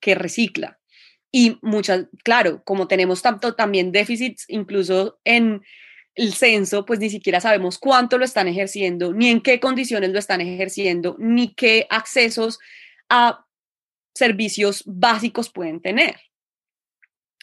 [0.00, 0.78] que recicla.
[1.32, 5.62] Y muchas, claro, como tenemos tanto también déficits, incluso en
[6.14, 10.18] el censo, pues ni siquiera sabemos cuánto lo están ejerciendo, ni en qué condiciones lo
[10.18, 12.58] están ejerciendo, ni qué accesos
[13.08, 13.46] a
[14.14, 16.16] servicios básicos pueden tener.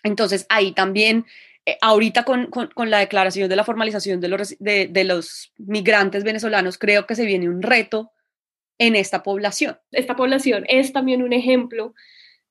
[0.02, 1.26] Entonces, ahí también,
[1.66, 6.78] eh, ahorita con, con, la declaración de la formalización de los, de, los migrantes venezolanos,
[6.78, 8.12] creo que se viene un reto
[8.78, 9.78] en esta población.
[9.92, 11.94] Esta población es también un ejemplo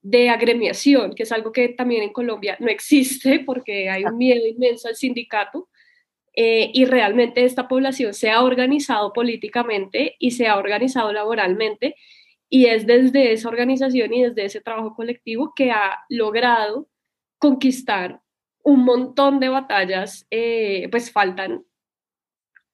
[0.00, 4.46] de agremiación, que es algo que también en Colombia no existe porque hay un miedo
[4.46, 5.68] inmenso al sindicato.
[6.34, 11.94] Eh, y realmente esta población se ha organizado políticamente y se ha organizado laboralmente
[12.48, 16.88] y es desde esa organización y desde ese trabajo colectivo que ha logrado
[17.38, 18.22] conquistar
[18.62, 21.64] un montón de batallas, eh, pues faltan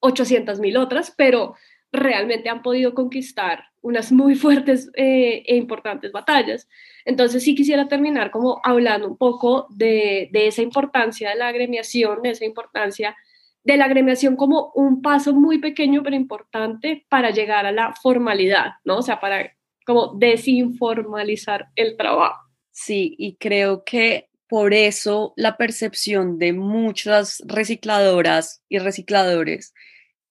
[0.00, 1.54] 800 mil otras, pero
[1.90, 6.68] realmente han podido conquistar unas muy fuertes eh, e importantes batallas.
[7.04, 12.22] Entonces sí quisiera terminar como hablando un poco de, de, esa importancia de la agremiación,
[12.22, 13.16] de esa importancia
[13.64, 18.72] de la agremiación como un paso muy pequeño pero importante para llegar a la formalidad,
[18.84, 18.98] ¿no?
[18.98, 19.52] O sea, para
[19.84, 22.48] como desinformalizar el trabajo.
[22.70, 29.74] Sí, y creo que por eso la percepción de muchas recicladoras y recicladores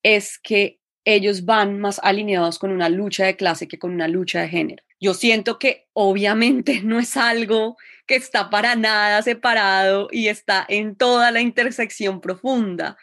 [0.04, 4.42] es que ellos van más alineados con una lucha de clase que con una lucha
[4.42, 4.84] de género.
[5.00, 10.96] Yo siento que obviamente no es algo que está para nada separado y está en
[10.96, 12.98] toda la intersección profunda,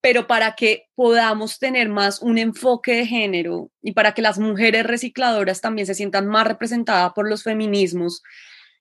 [0.00, 4.86] pero para que podamos tener más un enfoque de género y para que las mujeres
[4.86, 8.22] recicladoras también se sientan más representadas por los feminismos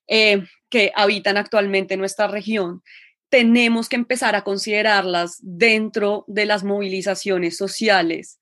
[0.08, 2.84] eh, que habitan actualmente en nuestra región,
[3.30, 8.40] tenemos que empezar a considerarlas dentro de las movilizaciones sociales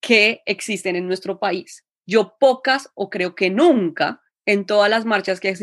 [0.00, 1.84] que existen en nuestro país.
[2.06, 5.54] Yo pocas o creo que nunca en todas las marchas que,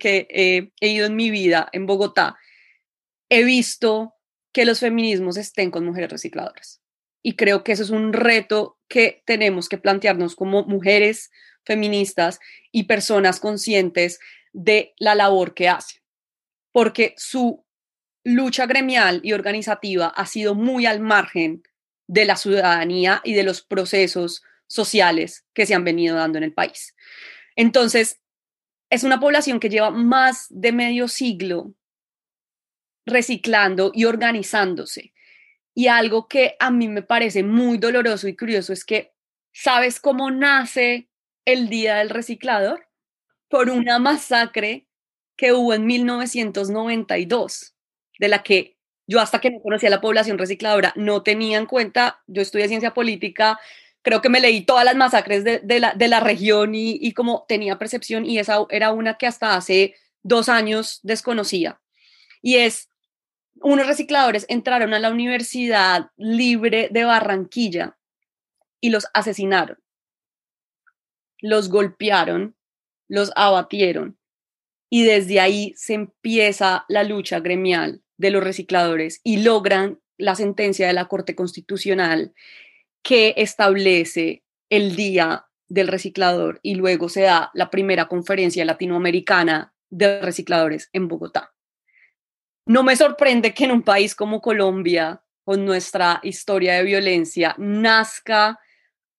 [0.00, 2.36] que he ido en mi vida en Bogotá,
[3.28, 4.14] he visto
[4.52, 6.80] que los feminismos estén con mujeres recicladoras.
[7.22, 11.30] Y creo que eso es un reto que tenemos que plantearnos como mujeres
[11.64, 12.40] feministas
[12.72, 14.18] y personas conscientes
[14.52, 16.02] de la labor que hacen.
[16.72, 17.64] Porque su
[18.24, 21.62] lucha gremial y organizativa ha sido muy al margen
[22.06, 26.52] de la ciudadanía y de los procesos sociales que se han venido dando en el
[26.52, 26.94] país.
[27.56, 28.20] Entonces,
[28.90, 31.74] es una población que lleva más de medio siglo
[33.06, 35.12] reciclando y organizándose.
[35.74, 39.14] Y algo que a mí me parece muy doloroso y curioso es que,
[39.52, 41.08] ¿sabes cómo nace
[41.44, 42.86] el Día del Reciclador?
[43.52, 44.86] Por una masacre
[45.36, 47.74] que hubo en 1992,
[48.18, 52.22] de la que yo hasta que no conocía la población recicladora no tenía en cuenta,
[52.26, 53.60] yo estudié ciencia política,
[54.00, 57.44] creo que me leí todas las masacres de, la, de la, región y, y, como
[57.46, 61.78] tenía percepción y esa era una que hasta hace dos años desconocía.
[62.40, 62.88] Y es,
[63.60, 67.98] unos recicladores entraron a la Universidad Libre de Barranquilla
[68.80, 69.76] y los asesinaron,
[71.42, 72.56] los golpearon,
[73.12, 74.16] los abatieron
[74.90, 80.86] y desde ahí se empieza la lucha gremial de los recicladores y logran la sentencia
[80.86, 82.32] de la Corte Constitucional
[83.02, 90.22] que establece el Día del Reciclador y luego se da la primera conferencia latinoamericana de
[90.22, 91.52] recicladores en Bogotá.
[92.66, 98.58] No me sorprende que en un país como Colombia, con nuestra historia de violencia, nazca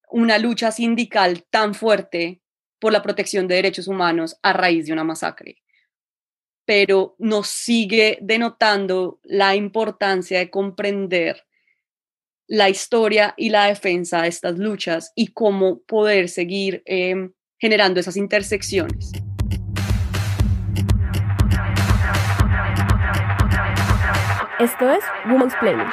[0.09, 2.42] una lucha sindical tan fuerte
[2.84, 5.63] por la protección de derechos humanos a raíz de una masacre.
[6.65, 11.45] Pero nos sigue denotando la importancia de comprender
[12.45, 18.17] la historia y la defensa de estas luchas y cómo poder seguir em, generando esas
[18.17, 19.13] intersecciones.
[24.59, 25.88] Esto es Women's Planning.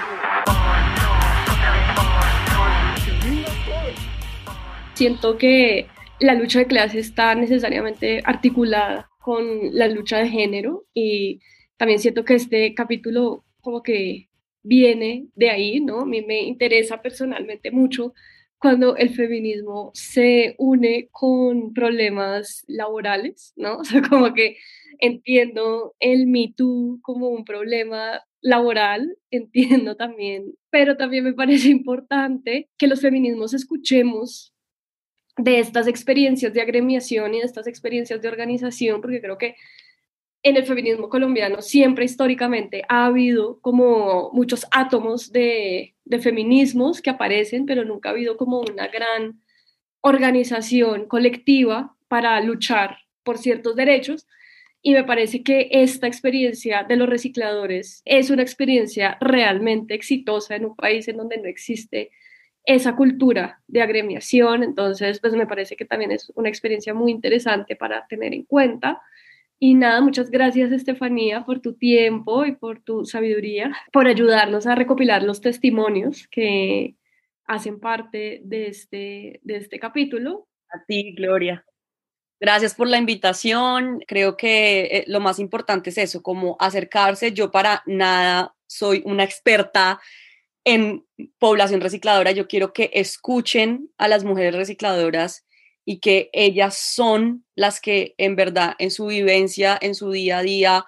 [4.95, 5.89] Siento que
[6.21, 11.41] la lucha de clase está necesariamente articulada con la lucha de género y
[11.77, 14.29] también siento que este capítulo como que
[14.63, 16.01] viene de ahí, ¿no?
[16.01, 18.13] A mí me interesa personalmente mucho
[18.59, 23.79] cuando el feminismo se une con problemas laborales, ¿no?
[23.81, 24.59] O sea, como que
[24.99, 32.69] entiendo el Me Too como un problema laboral, entiendo también, pero también me parece importante
[32.77, 34.55] que los feminismos escuchemos
[35.43, 39.57] de estas experiencias de agremiación y de estas experiencias de organización, porque creo que
[40.43, 47.67] en el feminismo colombiano siempre históricamente ha habido como muchos átomos de, feminismos que aparecen,
[47.67, 49.41] pero nunca ha habido como una gran
[50.01, 54.27] organización colectiva para luchar por ciertos derechos.
[54.83, 60.65] Y me parece que esta experiencia de los recicladores es una experiencia realmente exitosa en
[60.65, 62.11] un país en donde no existe
[62.75, 64.63] esa cultura de agremiación.
[64.63, 69.03] Entonces, pues me parece que también es una experiencia muy interesante para tener en cuenta.
[69.59, 74.75] Y nada, muchas gracias Estefanía por tu tiempo y por tu sabiduría, por ayudarnos a
[74.75, 76.95] recopilar los testimonios que
[77.45, 80.47] hacen parte de este, de este capítulo.
[80.73, 81.65] A ti, Gloria.
[82.39, 84.01] Gracias por la invitación.
[84.07, 87.33] Creo que eh, lo más importante es eso, como acercarse.
[87.33, 90.01] Yo para nada soy una experta
[90.65, 91.07] en
[91.39, 92.33] población recicladora.
[92.33, 95.47] Yo quiero que escuchen a las mujeres recicladoras
[95.85, 100.43] y que ellas son las que en verdad en su vivencia, en su día a
[100.43, 100.85] día,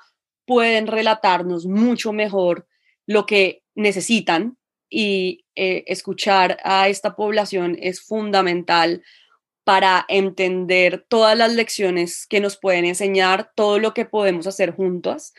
[0.47, 2.67] pueden relatarnos mucho mejor
[3.07, 4.59] lo que necesitan
[4.89, 9.03] y eh, escuchar a esta población es fundamental
[9.65, 15.33] para entender todas las lecciones que nos pueden enseñar, todo lo que podemos hacer juntas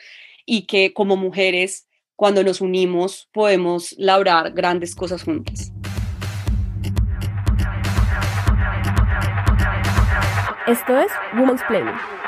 [0.45, 5.71] y que como mujeres, cuando nos unimos, podemos lograr grandes cosas juntas.
[10.67, 12.22] Esto es Women's Planning.